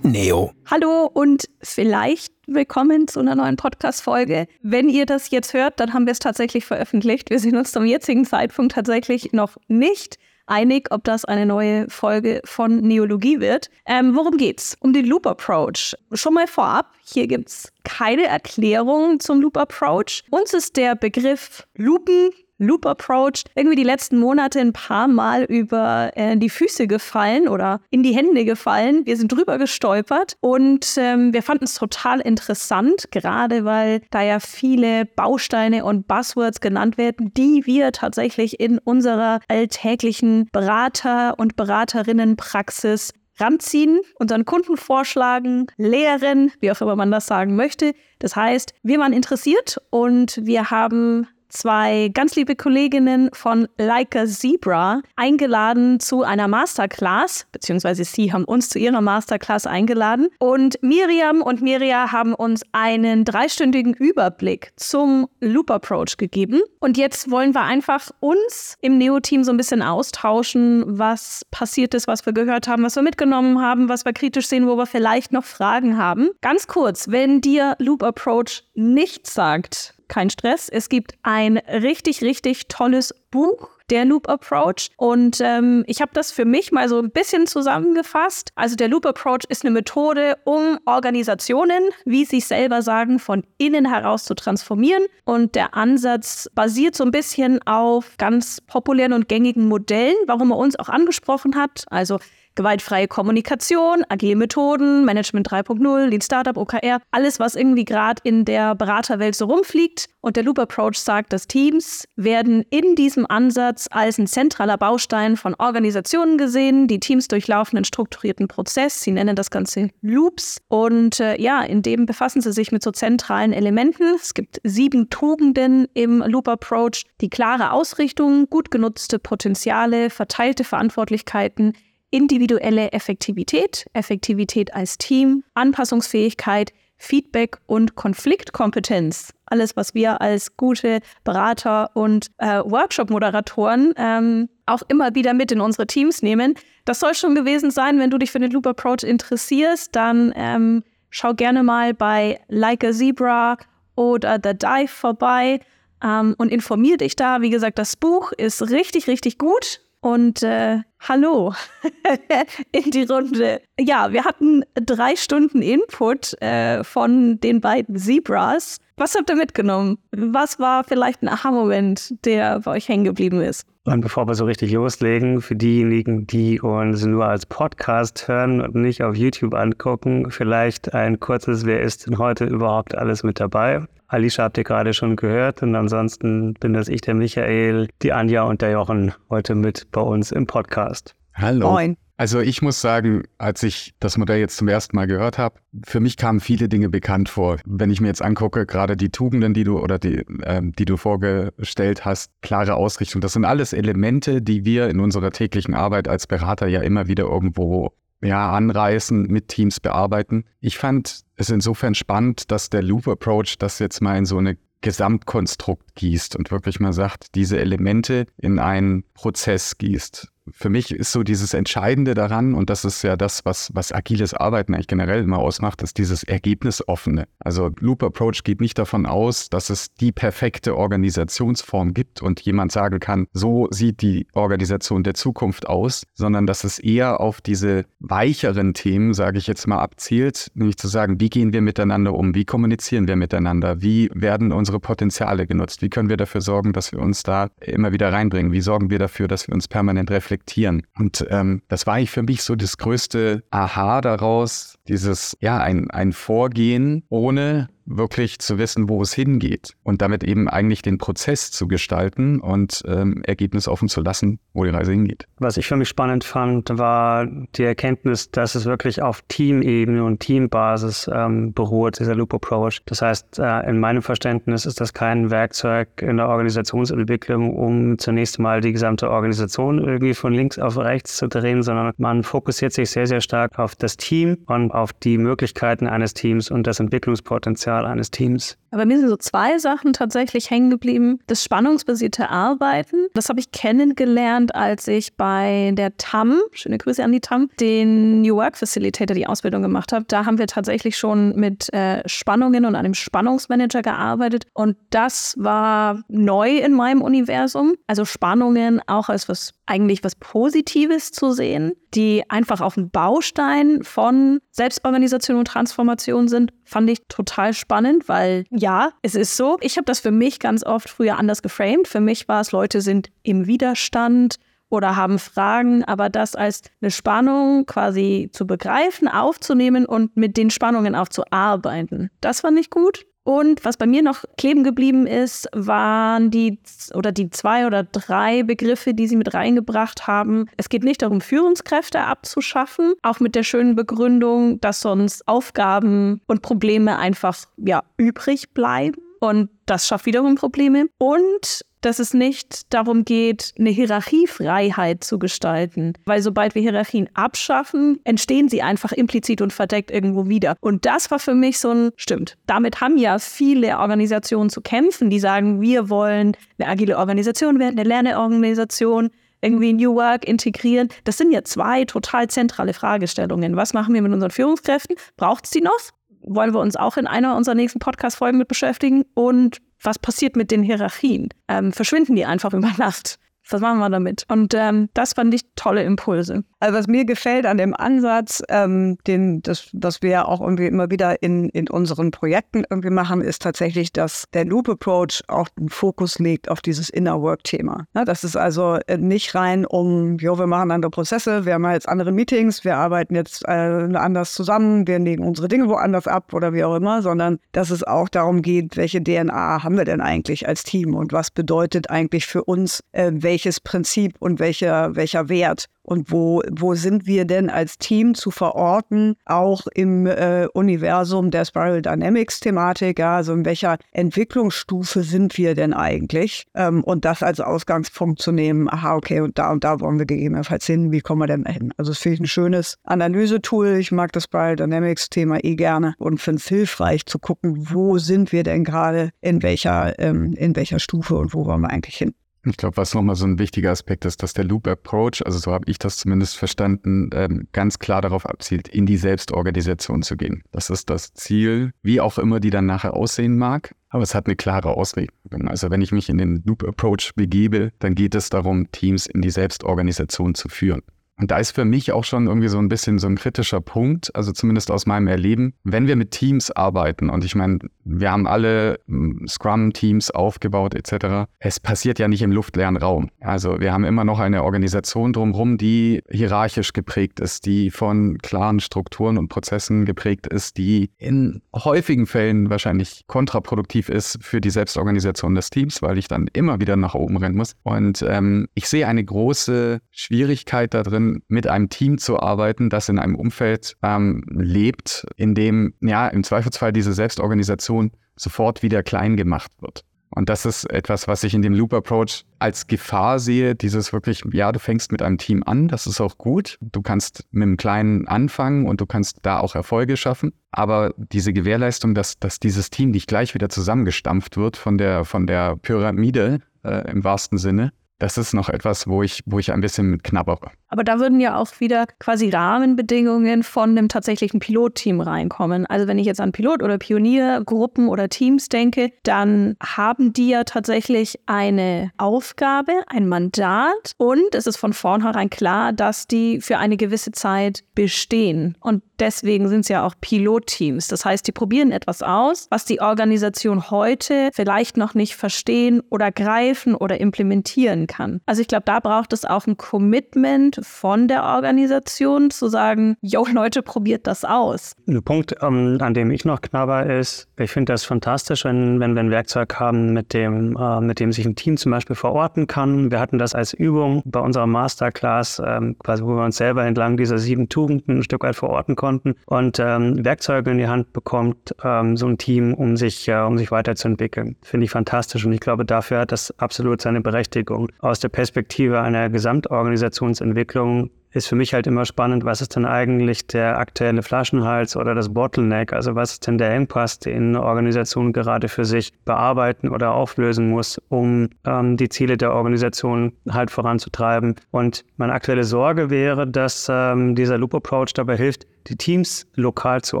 Neo. 0.02 0.52
Hallo 0.70 1.10
und 1.12 1.50
vielleicht 1.62 2.32
willkommen 2.46 3.08
zu 3.08 3.20
einer 3.20 3.34
neuen 3.34 3.56
Podcast-Folge. 3.56 4.46
Wenn 4.62 4.88
ihr 4.88 5.04
das 5.04 5.30
jetzt 5.30 5.52
hört, 5.52 5.78
dann 5.78 5.92
haben 5.92 6.06
wir 6.06 6.12
es 6.12 6.18
tatsächlich 6.18 6.64
veröffentlicht. 6.64 7.28
Wir 7.28 7.40
sind 7.40 7.58
uns 7.58 7.72
zum 7.72 7.84
jetzigen 7.84 8.24
Zeitpunkt 8.24 8.72
tatsächlich 8.72 9.34
noch 9.34 9.58
nicht 9.68 10.16
einig, 10.46 10.88
ob 10.90 11.04
das 11.04 11.24
eine 11.24 11.46
neue 11.46 11.88
Folge 11.88 12.40
von 12.44 12.80
Neologie 12.80 13.40
wird. 13.40 13.70
Ähm, 13.86 14.14
worum 14.14 14.36
geht's? 14.36 14.76
Um 14.80 14.92
den 14.92 15.06
Loop 15.06 15.26
Approach. 15.26 15.94
Schon 16.12 16.34
mal 16.34 16.46
vorab, 16.46 16.92
hier 17.04 17.26
gibt's 17.26 17.72
keine 17.84 18.26
Erklärung 18.26 19.20
zum 19.20 19.40
Loop 19.40 19.56
Approach. 19.56 20.22
Uns 20.30 20.54
ist 20.54 20.76
der 20.76 20.94
Begriff 20.94 21.66
Loopen 21.74 22.30
Loop 22.58 22.86
Approach 22.86 23.44
irgendwie 23.54 23.76
die 23.76 23.84
letzten 23.84 24.18
Monate 24.18 24.60
ein 24.60 24.72
paar 24.72 25.08
Mal 25.08 25.44
über 25.44 26.12
äh, 26.14 26.36
die 26.36 26.50
Füße 26.50 26.86
gefallen 26.86 27.48
oder 27.48 27.80
in 27.90 28.02
die 28.02 28.14
Hände 28.14 28.44
gefallen. 28.44 29.04
Wir 29.06 29.16
sind 29.16 29.32
drüber 29.32 29.58
gestolpert 29.58 30.36
und 30.40 30.94
ähm, 30.96 31.32
wir 31.32 31.42
fanden 31.42 31.64
es 31.64 31.74
total 31.74 32.20
interessant, 32.20 33.10
gerade 33.10 33.64
weil 33.64 34.02
da 34.10 34.22
ja 34.22 34.40
viele 34.40 35.04
Bausteine 35.04 35.84
und 35.84 36.06
Buzzwords 36.06 36.60
genannt 36.60 36.98
werden, 36.98 37.32
die 37.34 37.66
wir 37.66 37.92
tatsächlich 37.92 38.60
in 38.60 38.78
unserer 38.78 39.40
alltäglichen 39.48 40.48
Berater- 40.52 41.38
und 41.38 41.56
Beraterinnenpraxis 41.56 43.12
ranziehen, 43.38 44.00
unseren 44.18 44.44
Kunden 44.44 44.76
vorschlagen, 44.76 45.66
lehren, 45.76 46.52
wie 46.60 46.70
auch 46.70 46.80
immer 46.80 46.96
man 46.96 47.10
das 47.10 47.26
sagen 47.26 47.56
möchte. 47.56 47.94
Das 48.18 48.36
heißt, 48.36 48.74
wir 48.82 48.98
waren 48.98 49.12
interessiert 49.12 49.80
und 49.90 50.38
wir 50.44 50.70
haben 50.70 51.26
zwei 51.54 52.10
ganz 52.12 52.34
liebe 52.36 52.56
Kolleginnen 52.56 53.30
von 53.32 53.68
Like 53.78 54.16
a 54.16 54.26
Zebra 54.26 55.00
eingeladen 55.16 56.00
zu 56.00 56.22
einer 56.22 56.48
Masterclass, 56.48 57.46
beziehungsweise 57.52 58.04
sie 58.04 58.32
haben 58.32 58.44
uns 58.44 58.68
zu 58.68 58.78
ihrer 58.78 59.00
Masterclass 59.00 59.66
eingeladen. 59.66 60.28
Und 60.38 60.76
Miriam 60.82 61.40
und 61.42 61.62
Miria 61.62 62.12
haben 62.12 62.34
uns 62.34 62.62
einen 62.72 63.24
dreistündigen 63.24 63.94
Überblick 63.94 64.72
zum 64.76 65.28
Loop 65.40 65.70
Approach 65.70 66.16
gegeben. 66.18 66.60
Und 66.80 66.98
jetzt 66.98 67.30
wollen 67.30 67.54
wir 67.54 67.62
einfach 67.62 68.10
uns 68.20 68.76
im 68.80 68.98
Neo-Team 68.98 69.44
so 69.44 69.52
ein 69.52 69.56
bisschen 69.56 69.82
austauschen, 69.82 70.84
was 70.86 71.46
passiert 71.50 71.94
ist, 71.94 72.08
was 72.08 72.26
wir 72.26 72.32
gehört 72.32 72.68
haben, 72.68 72.82
was 72.82 72.96
wir 72.96 73.02
mitgenommen 73.02 73.60
haben, 73.60 73.88
was 73.88 74.04
wir 74.04 74.12
kritisch 74.12 74.48
sehen, 74.48 74.66
wo 74.66 74.76
wir 74.76 74.86
vielleicht 74.86 75.32
noch 75.32 75.44
Fragen 75.44 75.96
haben. 75.96 76.30
Ganz 76.40 76.66
kurz, 76.66 77.08
wenn 77.08 77.40
dir 77.40 77.76
Loop 77.78 78.02
Approach 78.02 78.64
nichts 78.74 79.34
sagt, 79.34 79.93
kein 80.08 80.30
Stress. 80.30 80.68
Es 80.68 80.88
gibt 80.88 81.14
ein 81.22 81.58
richtig, 81.58 82.22
richtig 82.22 82.68
tolles 82.68 83.14
Buch, 83.30 83.68
der 83.90 84.04
Loop 84.04 84.28
Approach. 84.28 84.90
Und 84.96 85.38
ähm, 85.40 85.84
ich 85.86 86.00
habe 86.00 86.12
das 86.14 86.32
für 86.32 86.44
mich 86.44 86.72
mal 86.72 86.88
so 86.88 86.98
ein 86.98 87.10
bisschen 87.10 87.46
zusammengefasst. 87.46 88.50
Also 88.54 88.76
der 88.76 88.88
Loop 88.88 89.06
Approach 89.06 89.44
ist 89.48 89.64
eine 89.64 89.72
Methode, 89.72 90.36
um 90.44 90.78
Organisationen, 90.86 91.82
wie 92.04 92.24
sie 92.24 92.40
selber 92.40 92.82
sagen, 92.82 93.18
von 93.18 93.44
innen 93.58 93.88
heraus 93.90 94.24
zu 94.24 94.34
transformieren. 94.34 95.04
Und 95.24 95.54
der 95.54 95.74
Ansatz 95.74 96.48
basiert 96.54 96.94
so 96.94 97.04
ein 97.04 97.10
bisschen 97.10 97.60
auf 97.66 98.16
ganz 98.18 98.60
populären 98.60 99.12
und 99.12 99.28
gängigen 99.28 99.68
Modellen, 99.68 100.16
warum 100.26 100.50
er 100.52 100.58
uns 100.58 100.78
auch 100.78 100.88
angesprochen 100.88 101.56
hat. 101.56 101.84
Also 101.90 102.18
gewaltfreie 102.54 103.08
Kommunikation, 103.08 104.04
agile 104.08 104.36
Methoden, 104.36 105.04
Management 105.04 105.48
3.0, 105.48 106.06
Lean 106.06 106.20
Startup, 106.20 106.56
OKR, 106.56 107.00
alles, 107.10 107.40
was 107.40 107.54
irgendwie 107.54 107.84
gerade 107.84 108.20
in 108.24 108.44
der 108.44 108.74
Beraterwelt 108.74 109.34
so 109.34 109.46
rumfliegt. 109.46 110.08
Und 110.20 110.36
der 110.36 110.42
Loop 110.42 110.58
Approach 110.58 110.98
sagt, 110.98 111.32
dass 111.32 111.46
Teams 111.46 112.08
werden 112.16 112.64
in 112.70 112.94
diesem 112.94 113.26
Ansatz 113.26 113.86
als 113.90 114.18
ein 114.18 114.26
zentraler 114.26 114.78
Baustein 114.78 115.36
von 115.36 115.54
Organisationen 115.58 116.38
gesehen. 116.38 116.88
Die 116.88 117.00
Teams 117.00 117.28
durchlaufen 117.28 117.76
einen 117.76 117.84
strukturierten 117.84 118.48
Prozess. 118.48 119.00
Sie 119.00 119.10
nennen 119.10 119.36
das 119.36 119.50
Ganze 119.50 119.90
Loops. 120.00 120.58
Und 120.68 121.20
äh, 121.20 121.40
ja, 121.40 121.62
in 121.62 121.82
dem 121.82 122.06
befassen 122.06 122.40
sie 122.40 122.52
sich 122.52 122.72
mit 122.72 122.82
so 122.82 122.90
zentralen 122.90 123.52
Elementen. 123.52 124.14
Es 124.14 124.32
gibt 124.32 124.60
sieben 124.64 125.10
Tugenden 125.10 125.86
im 125.92 126.22
Loop 126.26 126.48
Approach. 126.48 127.04
Die 127.20 127.28
klare 127.28 127.72
Ausrichtung, 127.72 128.48
gut 128.48 128.70
genutzte 128.70 129.18
Potenziale, 129.18 130.08
verteilte 130.10 130.64
Verantwortlichkeiten, 130.64 131.74
individuelle 132.14 132.92
Effektivität, 132.92 133.86
Effektivität 133.92 134.72
als 134.72 134.98
Team, 134.98 135.42
Anpassungsfähigkeit, 135.54 136.72
Feedback 136.96 137.58
und 137.66 137.96
Konfliktkompetenz. 137.96 139.34
Alles, 139.46 139.76
was 139.76 139.94
wir 139.94 140.20
als 140.20 140.56
gute 140.56 141.00
Berater 141.24 141.90
und 141.94 142.28
äh, 142.38 142.60
Workshop-Moderatoren 142.64 143.94
ähm, 143.96 144.48
auch 144.64 144.82
immer 144.86 145.12
wieder 145.16 145.34
mit 145.34 145.50
in 145.50 145.60
unsere 145.60 145.88
Teams 145.88 146.22
nehmen. 146.22 146.54
Das 146.84 147.00
soll 147.00 147.14
schon 147.16 147.34
gewesen 147.34 147.72
sein. 147.72 147.98
Wenn 147.98 148.10
du 148.10 148.18
dich 148.18 148.30
für 148.30 148.38
den 148.38 148.52
Loop 148.52 148.68
Approach 148.68 149.02
interessierst, 149.02 149.94
dann 149.96 150.32
ähm, 150.36 150.84
schau 151.10 151.34
gerne 151.34 151.64
mal 151.64 151.94
bei 151.94 152.40
Like 152.46 152.84
a 152.84 152.92
Zebra 152.92 153.56
oder 153.96 154.38
The 154.42 154.56
Dive 154.56 154.86
vorbei 154.86 155.58
ähm, 156.00 156.36
und 156.38 156.52
informier 156.52 156.96
dich 156.96 157.16
da. 157.16 157.40
Wie 157.40 157.50
gesagt, 157.50 157.76
das 157.80 157.96
Buch 157.96 158.30
ist 158.30 158.70
richtig, 158.70 159.08
richtig 159.08 159.36
gut. 159.36 159.80
Und 160.00 160.42
äh, 160.42 160.80
hallo 161.08 161.52
in 162.72 162.90
die 162.90 163.04
Runde. 163.04 163.60
Ja, 163.78 164.12
wir 164.12 164.24
hatten 164.24 164.64
drei 164.74 165.16
Stunden 165.16 165.62
Input 165.62 166.40
äh, 166.40 166.82
von 166.84 167.40
den 167.40 167.60
beiden 167.60 167.96
Zebras. 167.96 168.78
Was 168.96 169.14
habt 169.14 169.28
ihr 169.28 169.36
mitgenommen? 169.36 169.98
Was 170.12 170.58
war 170.58 170.84
vielleicht 170.84 171.22
ein 171.22 171.28
Aha-Moment, 171.28 172.14
der 172.24 172.60
bei 172.60 172.72
euch 172.72 172.88
hängen 172.88 173.04
geblieben 173.04 173.40
ist? 173.40 173.66
Und 173.86 174.00
bevor 174.00 174.26
wir 174.26 174.34
so 174.34 174.46
richtig 174.46 174.72
loslegen, 174.72 175.42
für 175.42 175.56
diejenigen, 175.56 176.26
die 176.26 176.60
uns 176.60 177.04
nur 177.04 177.26
als 177.26 177.44
Podcast 177.44 178.26
hören 178.28 178.62
und 178.62 178.74
nicht 178.74 179.02
auf 179.02 179.14
YouTube 179.14 179.52
angucken, 179.52 180.30
vielleicht 180.30 180.94
ein 180.94 181.20
kurzes, 181.20 181.66
wer 181.66 181.82
ist 181.82 182.06
denn 182.06 182.16
heute 182.16 182.46
überhaupt 182.46 182.94
alles 182.94 183.24
mit 183.24 183.40
dabei? 183.40 183.82
Alicia 184.14 184.44
habt 184.44 184.58
ihr 184.58 184.64
gerade 184.64 184.94
schon 184.94 185.16
gehört 185.16 185.62
und 185.62 185.74
ansonsten 185.74 186.54
bin 186.54 186.72
das 186.72 186.88
ich, 186.88 187.00
der 187.00 187.14
Michael, 187.14 187.88
die 188.00 188.12
Anja 188.12 188.44
und 188.44 188.62
der 188.62 188.70
Jochen 188.70 189.12
heute 189.28 189.56
mit 189.56 189.90
bei 189.90 190.00
uns 190.00 190.30
im 190.30 190.46
Podcast. 190.46 190.93
Hallo. 191.34 191.70
Moin. 191.70 191.96
Also 192.16 192.38
ich 192.38 192.62
muss 192.62 192.80
sagen, 192.80 193.24
als 193.38 193.64
ich 193.64 193.94
das 193.98 194.16
Modell 194.16 194.38
jetzt 194.38 194.56
zum 194.56 194.68
ersten 194.68 194.94
Mal 194.94 195.08
gehört 195.08 195.36
habe, 195.36 195.58
für 195.84 195.98
mich 195.98 196.16
kamen 196.16 196.38
viele 196.38 196.68
Dinge 196.68 196.88
bekannt 196.88 197.28
vor. 197.28 197.58
Wenn 197.66 197.90
ich 197.90 198.00
mir 198.00 198.06
jetzt 198.06 198.22
angucke, 198.22 198.66
gerade 198.66 198.96
die 198.96 199.10
Tugenden, 199.10 199.52
die 199.52 199.64
du 199.64 199.80
oder 199.80 199.98
die, 199.98 200.24
ähm, 200.44 200.72
die 200.72 200.84
du 200.84 200.96
vorgestellt 200.96 202.04
hast, 202.04 202.30
klare 202.40 202.74
Ausrichtung, 202.74 203.20
das 203.20 203.32
sind 203.32 203.44
alles 203.44 203.72
Elemente, 203.72 204.42
die 204.42 204.64
wir 204.64 204.88
in 204.90 205.00
unserer 205.00 205.32
täglichen 205.32 205.74
Arbeit 205.74 206.06
als 206.06 206.28
Berater 206.28 206.68
ja 206.68 206.82
immer 206.82 207.08
wieder 207.08 207.24
irgendwo 207.24 207.92
ja, 208.22 208.52
anreißen, 208.52 209.26
mit 209.26 209.48
Teams 209.48 209.80
bearbeiten. 209.80 210.44
Ich 210.60 210.78
fand 210.78 211.22
es 211.34 211.50
insofern 211.50 211.96
spannend, 211.96 212.52
dass 212.52 212.70
der 212.70 212.82
Loop 212.82 213.08
Approach 213.08 213.56
das 213.58 213.80
jetzt 213.80 214.00
mal 214.00 214.16
in 214.16 214.24
so 214.24 214.38
eine 214.38 214.56
Gesamtkonstrukt 214.82 215.96
gießt 215.96 216.36
und 216.36 216.52
wirklich 216.52 216.78
mal 216.78 216.92
sagt, 216.92 217.34
diese 217.34 217.58
Elemente 217.58 218.26
in 218.36 218.60
einen 218.60 219.02
Prozess 219.14 219.78
gießt 219.78 220.28
für 220.50 220.68
mich 220.68 220.90
ist 220.92 221.12
so 221.12 221.22
dieses 221.22 221.54
Entscheidende 221.54 222.14
daran, 222.14 222.54
und 222.54 222.68
das 222.68 222.84
ist 222.84 223.02
ja 223.02 223.16
das, 223.16 223.44
was, 223.44 223.70
was 223.74 223.92
agiles 223.92 224.34
Arbeiten 224.34 224.74
eigentlich 224.74 224.88
generell 224.88 225.22
immer 225.22 225.38
ausmacht, 225.38 225.82
ist 225.82 225.96
dieses 225.96 226.22
Ergebnisoffene. 226.22 227.26
Also 227.38 227.70
Loop 227.80 228.02
Approach 228.02 228.44
geht 228.44 228.60
nicht 228.60 228.78
davon 228.78 229.06
aus, 229.06 229.48
dass 229.48 229.70
es 229.70 229.94
die 229.94 230.12
perfekte 230.12 230.76
Organisationsform 230.76 231.94
gibt 231.94 232.20
und 232.20 232.40
jemand 232.42 232.72
sagen 232.72 233.00
kann, 233.00 233.26
so 233.32 233.68
sieht 233.70 234.02
die 234.02 234.26
Organisation 234.34 235.02
der 235.02 235.14
Zukunft 235.14 235.66
aus, 235.66 236.02
sondern 236.14 236.46
dass 236.46 236.64
es 236.64 236.78
eher 236.78 237.20
auf 237.20 237.40
diese 237.40 237.86
weicheren 238.00 238.74
Themen, 238.74 239.14
sage 239.14 239.38
ich 239.38 239.46
jetzt 239.46 239.66
mal, 239.66 239.78
abzielt, 239.78 240.50
nämlich 240.54 240.76
zu 240.76 240.88
sagen, 240.88 241.20
wie 241.20 241.30
gehen 241.30 241.52
wir 241.52 241.62
miteinander 241.62 242.12
um, 242.12 242.34
wie 242.34 242.44
kommunizieren 242.44 243.08
wir 243.08 243.16
miteinander, 243.16 243.80
wie 243.80 244.10
werden 244.12 244.52
unsere 244.52 244.78
Potenziale 244.78 245.46
genutzt, 245.46 245.80
wie 245.80 245.88
können 245.88 246.10
wir 246.10 246.18
dafür 246.18 246.42
sorgen, 246.42 246.72
dass 246.74 246.92
wir 246.92 246.98
uns 246.98 247.22
da 247.22 247.48
immer 247.60 247.92
wieder 247.92 248.12
reinbringen, 248.12 248.52
wie 248.52 248.60
sorgen 248.60 248.90
wir 248.90 248.98
dafür, 248.98 249.26
dass 249.26 249.48
wir 249.48 249.54
uns 249.54 249.68
permanent 249.68 250.10
reflektieren 250.10 250.33
reflektieren. 250.34 250.86
Und 250.98 251.24
ähm, 251.30 251.62
das 251.68 251.86
war 251.86 251.94
eigentlich 251.94 252.10
für 252.10 252.22
mich 252.22 252.42
so 252.42 252.56
das 252.56 252.76
größte 252.76 253.44
Aha 253.50 254.00
daraus, 254.00 254.76
dieses, 254.88 255.36
ja, 255.40 255.58
ein, 255.58 255.90
ein 255.90 256.12
Vorgehen 256.12 257.04
ohne 257.08 257.68
wirklich 257.86 258.38
zu 258.38 258.58
wissen, 258.58 258.88
wo 258.88 259.02
es 259.02 259.12
hingeht 259.12 259.74
und 259.82 260.02
damit 260.02 260.24
eben 260.24 260.48
eigentlich 260.48 260.82
den 260.82 260.98
Prozess 260.98 261.50
zu 261.50 261.68
gestalten 261.68 262.40
und 262.40 262.82
ähm, 262.86 263.22
Ergebnis 263.24 263.68
offen 263.68 263.88
zu 263.88 264.00
lassen, 264.00 264.38
wo 264.52 264.64
die 264.64 264.70
Reise 264.70 264.92
hingeht. 264.92 265.26
Was 265.38 265.56
ich 265.56 265.66
für 265.66 265.76
mich 265.76 265.88
spannend 265.88 266.24
fand, 266.24 266.70
war 266.78 267.26
die 267.26 267.64
Erkenntnis, 267.64 268.30
dass 268.30 268.54
es 268.54 268.64
wirklich 268.64 269.02
auf 269.02 269.22
Teamebene 269.28 270.02
und 270.02 270.20
Teambasis 270.20 271.10
ähm, 271.12 271.52
beruht, 271.52 271.98
dieser 272.00 272.14
Loop 272.14 272.32
Approach. 272.34 272.80
Das 272.86 273.02
heißt, 273.02 273.38
äh, 273.38 273.68
in 273.68 273.78
meinem 273.78 274.02
Verständnis 274.02 274.66
ist 274.66 274.80
das 274.80 274.92
kein 274.92 275.30
Werkzeug 275.30 275.88
in 276.00 276.16
der 276.16 276.28
Organisationsentwicklung, 276.28 277.54
um 277.54 277.98
zunächst 277.98 278.38
mal 278.38 278.60
die 278.60 278.72
gesamte 278.72 279.10
Organisation 279.10 279.78
irgendwie 279.78 280.14
von 280.14 280.32
links 280.32 280.58
auf 280.58 280.78
rechts 280.78 281.16
zu 281.16 281.28
drehen, 281.28 281.62
sondern 281.62 281.92
man 281.98 282.22
fokussiert 282.22 282.72
sich 282.72 282.90
sehr, 282.90 283.06
sehr 283.06 283.20
stark 283.20 283.58
auf 283.58 283.76
das 283.76 283.96
Team 283.96 284.38
und 284.46 284.70
auf 284.70 284.92
die 284.92 285.18
Möglichkeiten 285.18 285.86
eines 285.86 286.14
Teams 286.14 286.50
und 286.50 286.66
das 286.66 286.80
Entwicklungspotenzial 286.80 287.73
Potenzial 287.74 287.86
eines 287.86 288.10
Teams. 288.10 288.56
Aber 288.70 288.86
mir 288.86 288.98
sind 288.98 289.08
so 289.08 289.16
zwei 289.16 289.58
Sachen 289.58 289.92
tatsächlich 289.92 290.50
hängen 290.50 290.68
geblieben. 290.68 291.20
Das 291.28 291.44
spannungsbasierte 291.44 292.28
Arbeiten, 292.28 293.06
das 293.14 293.28
habe 293.28 293.38
ich 293.38 293.52
kennengelernt, 293.52 294.52
als 294.56 294.88
ich 294.88 295.16
bei 295.16 295.70
der 295.74 295.96
TAM, 295.96 296.40
schöne 296.50 296.78
Grüße 296.78 297.02
an 297.02 297.12
die 297.12 297.20
TAM, 297.20 297.50
den 297.60 298.22
New 298.22 298.34
Work 298.34 298.56
Facilitator, 298.58 299.14
die 299.14 299.28
Ausbildung 299.28 299.62
gemacht 299.62 299.92
habe. 299.92 300.04
Da 300.08 300.26
haben 300.26 300.38
wir 300.38 300.48
tatsächlich 300.48 300.98
schon 300.98 301.36
mit 301.36 301.72
äh, 301.72 302.02
Spannungen 302.08 302.64
und 302.64 302.74
einem 302.74 302.94
Spannungsmanager 302.94 303.82
gearbeitet. 303.82 304.46
Und 304.54 304.76
das 304.90 305.36
war 305.38 306.02
neu 306.08 306.58
in 306.58 306.74
meinem 306.74 307.00
Universum. 307.00 307.74
Also 307.86 308.04
Spannungen 308.04 308.80
auch 308.88 309.08
als 309.08 309.28
was 309.28 309.52
eigentlich 309.66 310.02
was 310.02 310.16
Positives 310.16 311.12
zu 311.12 311.30
sehen, 311.30 311.74
die 311.94 312.22
einfach 312.28 312.60
auf 312.60 312.74
dem 312.74 312.90
Baustein 312.90 313.82
von 313.82 314.40
Selbstorganisation 314.50 315.38
und 315.38 315.46
Transformation 315.46 316.28
sind, 316.28 316.52
fand 316.64 316.90
ich 316.90 317.06
total 317.08 317.54
spannend, 317.54 318.08
weil 318.08 318.44
ja, 318.50 318.90
es 319.02 319.14
ist 319.14 319.36
so. 319.36 319.58
Ich 319.60 319.76
habe 319.76 319.84
das 319.84 320.00
für 320.00 320.10
mich 320.10 320.40
ganz 320.40 320.64
oft 320.64 320.88
früher 320.88 321.18
anders 321.18 321.42
geframed. 321.42 321.88
Für 321.88 322.00
mich 322.00 322.28
war 322.28 322.40
es, 322.40 322.52
Leute 322.52 322.80
sind 322.80 323.10
im 323.22 323.46
Widerstand 323.46 324.36
oder 324.68 324.96
haben 324.96 325.18
Fragen, 325.18 325.84
aber 325.84 326.10
das 326.10 326.34
als 326.34 326.62
eine 326.80 326.90
Spannung 326.90 327.66
quasi 327.66 328.30
zu 328.32 328.46
begreifen, 328.46 329.08
aufzunehmen 329.08 329.86
und 329.86 330.16
mit 330.16 330.36
den 330.36 330.50
Spannungen 330.50 330.94
auch 330.94 331.08
zu 331.08 331.22
arbeiten. 331.30 332.10
Das 332.20 332.40
fand 332.40 332.58
ich 332.58 332.70
gut. 332.70 333.06
Und 333.24 333.64
was 333.64 333.78
bei 333.78 333.86
mir 333.86 334.02
noch 334.02 334.24
kleben 334.36 334.64
geblieben 334.64 335.06
ist, 335.06 335.48
waren 335.52 336.30
die 336.30 336.58
oder 336.92 337.10
die 337.10 337.30
zwei 337.30 337.66
oder 337.66 337.82
drei 337.82 338.42
Begriffe, 338.42 338.92
die 338.92 339.08
sie 339.08 339.16
mit 339.16 339.32
reingebracht 339.32 340.06
haben. 340.06 340.46
Es 340.58 340.68
geht 340.68 340.84
nicht 340.84 341.00
darum, 341.00 341.22
Führungskräfte 341.22 342.00
abzuschaffen, 342.00 342.92
auch 343.02 343.20
mit 343.20 343.34
der 343.34 343.42
schönen 343.42 343.76
Begründung, 343.76 344.60
dass 344.60 344.80
sonst 344.80 345.26
Aufgaben 345.26 346.20
und 346.26 346.42
Probleme 346.42 346.98
einfach 346.98 347.46
ja 347.56 347.82
übrig 347.96 348.52
bleiben. 348.52 349.00
Und 349.20 349.48
das 349.64 349.86
schafft 349.86 350.04
wiederum 350.04 350.34
Probleme. 350.34 350.86
Und 350.98 351.64
dass 351.84 351.98
es 351.98 352.14
nicht 352.14 352.72
darum 352.72 353.04
geht, 353.04 353.52
eine 353.58 353.70
Hierarchiefreiheit 353.70 355.04
zu 355.04 355.18
gestalten. 355.18 355.92
Weil 356.06 356.22
sobald 356.22 356.54
wir 356.54 356.62
Hierarchien 356.62 357.08
abschaffen, 357.14 358.00
entstehen 358.04 358.48
sie 358.48 358.62
einfach 358.62 358.92
implizit 358.92 359.42
und 359.42 359.52
verdeckt 359.52 359.90
irgendwo 359.90 360.28
wieder. 360.28 360.56
Und 360.60 360.86
das 360.86 361.10
war 361.10 361.18
für 361.18 361.34
mich 361.34 361.58
so 361.58 361.70
ein, 361.70 361.90
stimmt, 361.96 362.36
damit 362.46 362.80
haben 362.80 362.96
ja 362.96 363.18
viele 363.18 363.78
Organisationen 363.78 364.50
zu 364.50 364.60
kämpfen, 364.60 365.10
die 365.10 365.20
sagen, 365.20 365.60
wir 365.60 365.90
wollen 365.90 366.36
eine 366.58 366.68
agile 366.68 366.96
Organisation 366.98 367.58
werden, 367.58 367.78
eine 367.78 367.88
Lerneorganisation 367.88 369.10
irgendwie 369.44 369.74
New 369.74 369.94
Work 369.94 370.26
integrieren. 370.26 370.88
Das 371.04 371.18
sind 371.18 371.30
ja 371.30 371.44
zwei 371.44 371.84
total 371.84 372.28
zentrale 372.28 372.72
Fragestellungen. 372.72 373.56
Was 373.56 373.74
machen 373.74 373.94
wir 373.94 374.00
mit 374.00 374.12
unseren 374.12 374.30
Führungskräften? 374.30 374.96
Braucht 375.16 375.44
es 375.44 375.50
die 375.50 375.60
noch? 375.60 375.78
Wollen 376.26 376.54
wir 376.54 376.60
uns 376.60 376.76
auch 376.76 376.96
in 376.96 377.06
einer 377.06 377.36
unserer 377.36 377.54
nächsten 377.54 377.78
Podcast-Folgen 377.78 378.38
mit 378.38 378.48
beschäftigen? 378.48 379.04
Und 379.14 379.58
was 379.82 379.98
passiert 379.98 380.36
mit 380.36 380.50
den 380.50 380.62
Hierarchien? 380.62 381.28
Ähm, 381.48 381.72
verschwinden 381.72 382.16
die 382.16 382.24
einfach 382.24 382.52
über 382.54 382.72
Nacht? 382.78 383.18
Was 383.48 383.60
machen 383.60 383.78
wir 383.78 383.90
damit? 383.90 384.24
Und 384.28 384.54
ähm, 384.54 384.88
das 384.94 385.12
fand 385.12 385.34
ich 385.34 385.42
tolle 385.54 385.84
Impulse. 385.84 386.44
Also 386.64 386.78
was 386.78 386.86
mir 386.86 387.04
gefällt 387.04 387.44
an 387.44 387.58
dem 387.58 387.74
Ansatz, 387.74 388.42
ähm, 388.48 388.96
den, 389.06 389.42
das, 389.42 389.68
was 389.74 390.00
wir 390.00 390.08
ja 390.08 390.24
auch 390.24 390.40
irgendwie 390.40 390.64
immer 390.64 390.90
wieder 390.90 391.22
in, 391.22 391.50
in 391.50 391.68
unseren 391.68 392.10
Projekten 392.10 392.64
irgendwie 392.70 392.88
machen, 392.88 393.20
ist 393.20 393.42
tatsächlich, 393.42 393.92
dass 393.92 394.24
der 394.32 394.46
Loop 394.46 394.70
Approach 394.70 395.22
auch 395.28 395.50
den 395.58 395.68
Fokus 395.68 396.18
legt 396.18 396.50
auf 396.50 396.62
dieses 396.62 396.88
Inner 396.88 397.20
Work-Thema. 397.20 397.84
Ja, 397.94 398.06
das 398.06 398.24
ist 398.24 398.36
also 398.36 398.78
äh, 398.86 398.96
nicht 398.96 399.34
rein 399.34 399.66
um, 399.66 400.16
jo, 400.16 400.38
wir 400.38 400.46
machen 400.46 400.70
andere 400.70 400.90
Prozesse, 400.90 401.44
wir 401.44 401.52
haben 401.52 401.70
jetzt 401.70 401.86
andere 401.86 402.12
Meetings, 402.12 402.64
wir 402.64 402.78
arbeiten 402.78 403.14
jetzt 403.14 403.46
äh, 403.46 403.50
anders 403.50 404.32
zusammen, 404.32 404.86
wir 404.86 404.98
legen 404.98 405.22
unsere 405.22 405.48
Dinge 405.48 405.68
woanders 405.68 406.06
ab 406.06 406.32
oder 406.32 406.54
wie 406.54 406.64
auch 406.64 406.76
immer, 406.76 407.02
sondern 407.02 407.40
dass 407.52 407.68
es 407.68 407.82
auch 407.84 408.08
darum 408.08 408.40
geht, 408.40 408.78
welche 408.78 409.04
DNA 409.04 409.62
haben 409.62 409.76
wir 409.76 409.84
denn 409.84 410.00
eigentlich 410.00 410.48
als 410.48 410.62
Team 410.62 410.94
und 410.94 411.12
was 411.12 411.30
bedeutet 411.30 411.90
eigentlich 411.90 412.24
für 412.24 412.42
uns, 412.42 412.80
äh, 412.92 413.10
welches 413.12 413.60
Prinzip 413.60 414.16
und 414.18 414.38
welcher, 414.40 414.96
welcher 414.96 415.28
Wert 415.28 415.66
und 415.84 416.10
wo, 416.10 416.42
wo 416.50 416.74
sind 416.74 417.06
wir 417.06 417.24
denn 417.24 417.50
als 417.50 417.78
Team 417.78 418.14
zu 418.14 418.30
verorten, 418.30 419.16
auch 419.24 419.66
im 419.74 420.06
äh, 420.06 420.46
Universum 420.52 421.30
der 421.30 421.44
Spiral 421.44 421.82
Dynamics 421.82 422.40
Thematik, 422.40 422.98
ja, 422.98 423.16
also 423.16 423.32
in 423.32 423.44
welcher 423.44 423.78
Entwicklungsstufe 423.92 425.02
sind 425.02 425.38
wir 425.38 425.54
denn 425.54 425.72
eigentlich 425.72 426.46
ähm, 426.54 426.82
und 426.82 427.04
das 427.04 427.22
als 427.22 427.40
Ausgangspunkt 427.40 428.20
zu 428.20 428.32
nehmen, 428.32 428.68
aha, 428.68 428.96
okay, 428.96 429.20
und 429.20 429.38
da 429.38 429.52
und 429.52 429.62
da 429.62 429.80
wollen 429.80 429.98
wir 429.98 430.06
gegebenenfalls 430.06 430.66
hin, 430.66 430.90
wie 430.90 431.00
kommen 431.00 431.20
wir 431.20 431.26
denn 431.26 431.44
hin? 431.44 431.72
Also 431.76 431.92
das 431.92 431.98
finde 431.98 432.14
ich 432.14 432.20
ein 432.20 432.26
schönes 432.26 432.78
Analysetool, 432.84 433.76
ich 433.76 433.92
mag 433.92 434.12
das 434.12 434.24
Spiral 434.24 434.56
Dynamics 434.56 435.10
Thema 435.10 435.44
eh 435.44 435.54
gerne 435.54 435.94
und 435.98 436.20
finde 436.20 436.38
es 436.38 436.48
hilfreich 436.48 437.06
zu 437.06 437.18
gucken, 437.18 437.68
wo 437.70 437.98
sind 437.98 438.32
wir 438.32 438.42
denn 438.42 438.64
gerade, 438.64 439.10
in 439.20 439.42
welcher, 439.42 439.98
ähm, 439.98 440.34
in 440.34 440.56
welcher 440.56 440.78
Stufe 440.78 441.16
und 441.16 441.34
wo 441.34 441.46
wollen 441.46 441.60
wir 441.60 441.70
eigentlich 441.70 441.96
hin. 441.96 442.14
Ich 442.46 442.56
glaube, 442.58 442.76
was 442.76 442.94
nochmal 442.94 443.16
so 443.16 443.26
ein 443.26 443.38
wichtiger 443.38 443.70
Aspekt 443.70 444.04
ist, 444.04 444.22
dass 444.22 444.34
der 444.34 444.44
Loop 444.44 444.66
Approach, 444.66 445.24
also 445.24 445.38
so 445.38 445.52
habe 445.52 445.64
ich 445.70 445.78
das 445.78 445.96
zumindest 445.96 446.36
verstanden, 446.36 447.08
ähm, 447.14 447.48
ganz 447.52 447.78
klar 447.78 448.02
darauf 448.02 448.26
abzielt, 448.26 448.68
in 448.68 448.84
die 448.84 448.98
Selbstorganisation 448.98 450.02
zu 450.02 450.16
gehen. 450.16 450.42
Das 450.52 450.68
ist 450.68 450.90
das 450.90 451.14
Ziel, 451.14 451.72
wie 451.82 452.00
auch 452.00 452.18
immer 452.18 452.40
die 452.40 452.50
dann 452.50 452.66
nachher 452.66 452.94
aussehen 452.94 453.38
mag. 453.38 453.74
Aber 453.88 454.02
es 454.02 454.14
hat 454.14 454.26
eine 454.26 454.34
klare 454.34 454.70
Auslegung. 454.70 455.46
Also 455.46 455.70
wenn 455.70 455.80
ich 455.80 455.92
mich 455.92 456.08
in 456.08 456.18
den 456.18 456.42
Loop 456.44 456.64
Approach 456.64 457.12
begebe, 457.14 457.72
dann 457.78 457.94
geht 457.94 458.14
es 458.14 458.28
darum, 458.28 458.70
Teams 458.72 459.06
in 459.06 459.22
die 459.22 459.30
Selbstorganisation 459.30 460.34
zu 460.34 460.48
führen. 460.48 460.82
Und 461.18 461.30
da 461.30 461.38
ist 461.38 461.52
für 461.52 461.64
mich 461.64 461.92
auch 461.92 462.04
schon 462.04 462.26
irgendwie 462.26 462.48
so 462.48 462.58
ein 462.58 462.68
bisschen 462.68 462.98
so 462.98 463.06
ein 463.06 463.16
kritischer 463.16 463.60
Punkt, 463.60 464.14
also 464.16 464.32
zumindest 464.32 464.70
aus 464.70 464.84
meinem 464.86 465.06
Erleben, 465.06 465.54
wenn 465.62 465.86
wir 465.86 465.94
mit 465.94 466.10
Teams 466.10 466.50
arbeiten 466.50 467.08
und 467.08 467.24
ich 467.24 467.36
meine, 467.36 467.60
wir 467.84 468.10
haben 468.10 468.26
alle 468.26 468.80
hm, 468.86 469.26
Scrum-Teams 469.28 470.10
aufgebaut 470.10 470.74
etc. 470.74 471.30
Es 471.38 471.60
passiert 471.60 471.98
ja 471.98 472.08
nicht 472.08 472.22
im 472.22 472.32
luftleeren 472.32 472.76
Raum. 472.76 473.10
Also 473.20 473.60
wir 473.60 473.72
haben 473.72 473.84
immer 473.84 474.04
noch 474.04 474.18
eine 474.18 474.42
Organisation 474.42 475.12
drumherum, 475.12 475.56
die 475.56 476.02
hierarchisch 476.10 476.72
geprägt 476.72 477.20
ist, 477.20 477.46
die 477.46 477.70
von 477.70 478.18
klaren 478.18 478.58
Strukturen 478.58 479.18
und 479.18 479.28
Prozessen 479.28 479.84
geprägt 479.84 480.26
ist, 480.26 480.56
die 480.56 480.90
in 480.98 481.42
häufigen 481.54 482.06
Fällen 482.06 482.50
wahrscheinlich 482.50 483.04
kontraproduktiv 483.06 483.88
ist 483.88 484.18
für 484.20 484.40
die 484.40 484.50
Selbstorganisation 484.50 485.34
des 485.34 485.50
Teams, 485.50 485.80
weil 485.82 485.98
ich 485.98 486.08
dann 486.08 486.28
immer 486.32 486.60
wieder 486.60 486.76
nach 486.76 486.94
oben 486.94 487.16
rennen 487.18 487.36
muss. 487.36 487.54
Und 487.62 488.04
ähm, 488.08 488.48
ich 488.54 488.68
sehe 488.68 488.88
eine 488.88 489.04
große 489.04 489.80
Schwierigkeit 489.90 490.74
darin, 491.04 491.22
mit 491.28 491.46
einem 491.46 491.68
Team 491.68 491.98
zu 491.98 492.20
arbeiten, 492.20 492.70
das 492.70 492.88
in 492.88 492.98
einem 492.98 493.16
Umfeld 493.16 493.76
ähm, 493.82 494.24
lebt, 494.30 495.06
in 495.16 495.34
dem 495.34 495.74
ja 495.80 496.08
im 496.08 496.24
Zweifelsfall 496.24 496.72
diese 496.72 496.92
Selbstorganisation 496.92 497.92
sofort 498.16 498.62
wieder 498.62 498.82
klein 498.82 499.16
gemacht 499.16 499.50
wird. 499.60 499.84
Und 500.16 500.28
das 500.28 500.46
ist 500.46 500.70
etwas, 500.70 501.08
was 501.08 501.24
ich 501.24 501.34
in 501.34 501.42
dem 501.42 501.54
Loop 501.54 501.74
Approach 501.74 502.24
als 502.38 502.68
Gefahr 502.68 503.18
sehe. 503.18 503.56
Dieses 503.56 503.92
wirklich, 503.92 504.22
ja, 504.32 504.52
du 504.52 504.60
fängst 504.60 504.92
mit 504.92 505.02
einem 505.02 505.18
Team 505.18 505.42
an, 505.44 505.66
das 505.66 505.88
ist 505.88 506.00
auch 506.00 506.18
gut. 506.18 506.56
Du 506.60 506.82
kannst 506.82 507.24
mit 507.32 507.42
einem 507.42 507.56
Kleinen 507.56 508.06
anfangen 508.06 508.68
und 508.68 508.80
du 508.80 508.86
kannst 508.86 509.18
da 509.22 509.40
auch 509.40 509.56
Erfolge 509.56 509.96
schaffen. 509.96 510.32
Aber 510.52 510.94
diese 510.96 511.32
Gewährleistung, 511.32 511.96
dass, 511.96 512.16
dass 512.20 512.38
dieses 512.38 512.70
Team 512.70 512.92
nicht 512.92 513.08
gleich 513.08 513.34
wieder 513.34 513.48
zusammengestampft 513.48 514.36
wird 514.36 514.56
von 514.56 514.78
der, 514.78 515.04
von 515.04 515.26
der 515.26 515.56
Pyramide 515.56 516.38
äh, 516.62 516.88
im 516.92 517.02
wahrsten 517.02 517.36
Sinne, 517.36 517.72
das 517.98 518.18
ist 518.18 518.34
noch 518.34 518.48
etwas, 518.48 518.86
wo 518.86 519.02
ich, 519.02 519.22
wo 519.26 519.38
ich 519.38 519.52
ein 519.52 519.60
bisschen 519.60 519.90
mit 519.90 520.04
knabbere. 520.04 520.50
Aber 520.74 520.82
da 520.82 520.98
würden 520.98 521.20
ja 521.20 521.36
auch 521.36 521.60
wieder 521.60 521.86
quasi 522.00 522.30
Rahmenbedingungen 522.30 523.44
von 523.44 523.70
einem 523.70 523.88
tatsächlichen 523.88 524.40
Pilotteam 524.40 525.00
reinkommen. 525.00 525.66
Also 525.66 525.86
wenn 525.86 526.00
ich 526.00 526.06
jetzt 526.06 526.20
an 526.20 526.32
Pilot- 526.32 526.64
oder 526.64 526.78
Pioniergruppen 526.78 527.86
oder 527.86 528.08
Teams 528.08 528.48
denke, 528.48 528.90
dann 529.04 529.54
haben 529.62 530.12
die 530.12 530.30
ja 530.30 530.42
tatsächlich 530.42 531.20
eine 531.26 531.92
Aufgabe, 531.96 532.72
ein 532.88 533.06
Mandat 533.06 533.92
und 533.98 534.34
es 534.34 534.48
ist 534.48 534.56
von 534.56 534.72
vornherein 534.72 535.30
klar, 535.30 535.72
dass 535.72 536.08
die 536.08 536.40
für 536.40 536.58
eine 536.58 536.76
gewisse 536.76 537.12
Zeit 537.12 537.62
bestehen. 537.76 538.56
Und 538.58 538.82
deswegen 538.98 539.48
sind 539.48 539.60
es 539.60 539.68
ja 539.68 539.86
auch 539.86 539.94
Pilotteams. 540.00 540.88
Das 540.88 541.04
heißt, 541.04 541.24
die 541.28 541.32
probieren 541.32 541.70
etwas 541.70 542.02
aus, 542.02 542.48
was 542.50 542.64
die 542.64 542.80
Organisation 542.80 543.70
heute 543.70 544.30
vielleicht 544.34 544.76
noch 544.76 544.94
nicht 544.94 545.14
verstehen 545.14 545.82
oder 545.88 546.10
greifen 546.10 546.74
oder 546.74 547.00
implementieren 547.00 547.86
kann. 547.86 548.20
Also 548.26 548.42
ich 548.42 548.48
glaube, 548.48 548.64
da 548.64 548.80
braucht 548.80 549.12
es 549.12 549.24
auch 549.24 549.46
ein 549.46 549.56
Commitment 549.56 550.63
von 550.64 551.08
der 551.08 551.24
Organisation 551.24 552.30
zu 552.30 552.48
sagen, 552.48 552.96
yo 553.00 553.26
Leute, 553.32 553.62
probiert 553.62 554.06
das 554.06 554.24
aus. 554.24 554.74
Ein 554.88 555.02
Punkt, 555.02 555.42
um, 555.42 555.74
ähm, 555.74 555.78
an 555.80 555.94
dem 555.94 556.10
ich 556.10 556.24
noch 556.24 556.40
knabber 556.40 556.86
ist, 556.86 557.28
ich 557.38 557.50
finde 557.50 557.72
das 557.72 557.84
fantastisch, 557.84 558.44
wenn, 558.44 558.80
wenn 558.80 558.94
wir 558.94 559.00
ein 559.00 559.10
Werkzeug 559.10 559.58
haben, 559.58 559.92
mit 559.92 560.14
dem, 560.14 560.56
äh, 560.56 560.80
mit 560.80 561.00
dem 561.00 561.12
sich 561.12 561.26
ein 561.26 561.36
Team 561.36 561.56
zum 561.56 561.72
Beispiel 561.72 561.96
verorten 561.96 562.46
kann. 562.46 562.90
Wir 562.90 563.00
hatten 563.00 563.18
das 563.18 563.34
als 563.34 563.52
Übung 563.52 564.02
bei 564.04 564.20
unserer 564.20 564.46
Masterclass, 564.46 565.42
ähm, 565.44 565.76
wo 565.84 566.16
wir 566.16 566.24
uns 566.24 566.36
selber 566.36 566.64
entlang 566.64 566.96
dieser 566.96 567.18
sieben 567.18 567.48
Tugenden 567.48 567.98
ein 567.98 568.02
Stück 568.02 568.22
weit 568.22 568.36
verorten 568.36 568.76
konnten 568.76 569.14
und 569.26 569.58
ähm, 569.58 570.04
Werkzeuge 570.04 570.50
in 570.50 570.58
die 570.58 570.68
Hand 570.68 570.92
bekommt, 570.92 571.54
ähm, 571.62 571.96
so 571.96 572.06
ein 572.06 572.18
Team, 572.18 572.54
um 572.54 572.76
sich, 572.76 573.08
äh, 573.08 573.20
um 573.20 573.36
sich 573.38 573.50
weiterzuentwickeln. 573.50 574.36
Finde 574.42 574.64
ich 574.64 574.70
fantastisch 574.70 575.24
und 575.26 575.32
ich 575.32 575.40
glaube, 575.40 575.64
dafür 575.64 576.00
hat 576.00 576.12
das 576.12 576.32
absolut 576.38 576.80
seine 576.80 577.00
Berechtigung. 577.00 577.68
Aus 577.80 578.00
der 578.00 578.08
Perspektive 578.08 578.80
einer 578.80 579.10
Gesamtorganisationsentwicklung 579.10 580.43
Entwicklung 580.44 580.90
ist 581.14 581.28
für 581.28 581.36
mich 581.36 581.54
halt 581.54 581.66
immer 581.66 581.84
spannend, 581.84 582.24
was 582.24 582.40
ist 582.40 582.56
denn 582.56 582.66
eigentlich 582.66 583.26
der 583.28 583.58
aktuelle 583.58 584.02
Flaschenhals 584.02 584.76
oder 584.76 584.94
das 584.94 585.14
Bottleneck? 585.14 585.72
Also 585.72 585.94
was 585.94 586.14
ist 586.14 586.26
denn 586.26 586.38
der 586.38 586.50
Engpass, 586.50 586.98
den 586.98 587.36
eine 587.36 587.42
Organisation 587.42 588.12
gerade 588.12 588.48
für 588.48 588.64
sich 588.64 588.92
bearbeiten 589.04 589.68
oder 589.68 589.92
auflösen 589.92 590.50
muss, 590.50 590.80
um 590.88 591.28
ähm, 591.46 591.76
die 591.76 591.88
Ziele 591.88 592.16
der 592.16 592.34
Organisation 592.34 593.12
halt 593.30 593.52
voranzutreiben? 593.52 594.34
Und 594.50 594.84
meine 594.96 595.12
aktuelle 595.12 595.44
Sorge 595.44 595.88
wäre, 595.88 596.26
dass 596.26 596.66
ähm, 596.68 597.14
dieser 597.14 597.38
Loop 597.38 597.54
Approach 597.54 597.94
dabei 597.94 598.16
hilft, 598.16 598.46
die 598.66 598.76
Teams 598.76 599.26
lokal 599.34 599.82
zu 599.82 600.00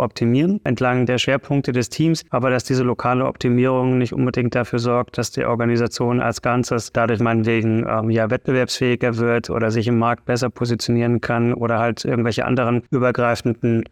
optimieren, 0.00 0.60
entlang 0.64 1.06
der 1.06 1.18
Schwerpunkte 1.18 1.72
des 1.72 1.90
Teams, 1.90 2.24
aber 2.30 2.50
dass 2.50 2.64
diese 2.64 2.82
lokale 2.82 3.26
Optimierung 3.26 3.98
nicht 3.98 4.12
unbedingt 4.12 4.54
dafür 4.54 4.78
sorgt, 4.78 5.18
dass 5.18 5.30
die 5.30 5.44
Organisation 5.44 6.20
als 6.20 6.42
Ganzes 6.42 6.92
dadurch 6.92 7.20
meinetwegen 7.20 7.86
ähm, 7.88 8.10
ja 8.10 8.30
wettbewerbsfähiger 8.30 9.16
wird 9.18 9.50
oder 9.50 9.70
sich 9.70 9.86
im 9.86 9.98
Markt 9.98 10.24
besser 10.24 10.50
positionieren 11.04 11.20
kann 11.20 11.54
oder 11.54 11.78
halt 11.78 12.04
irgendwelche 12.04 12.44
anderen 12.44 12.82
übergreifenden 12.90 13.84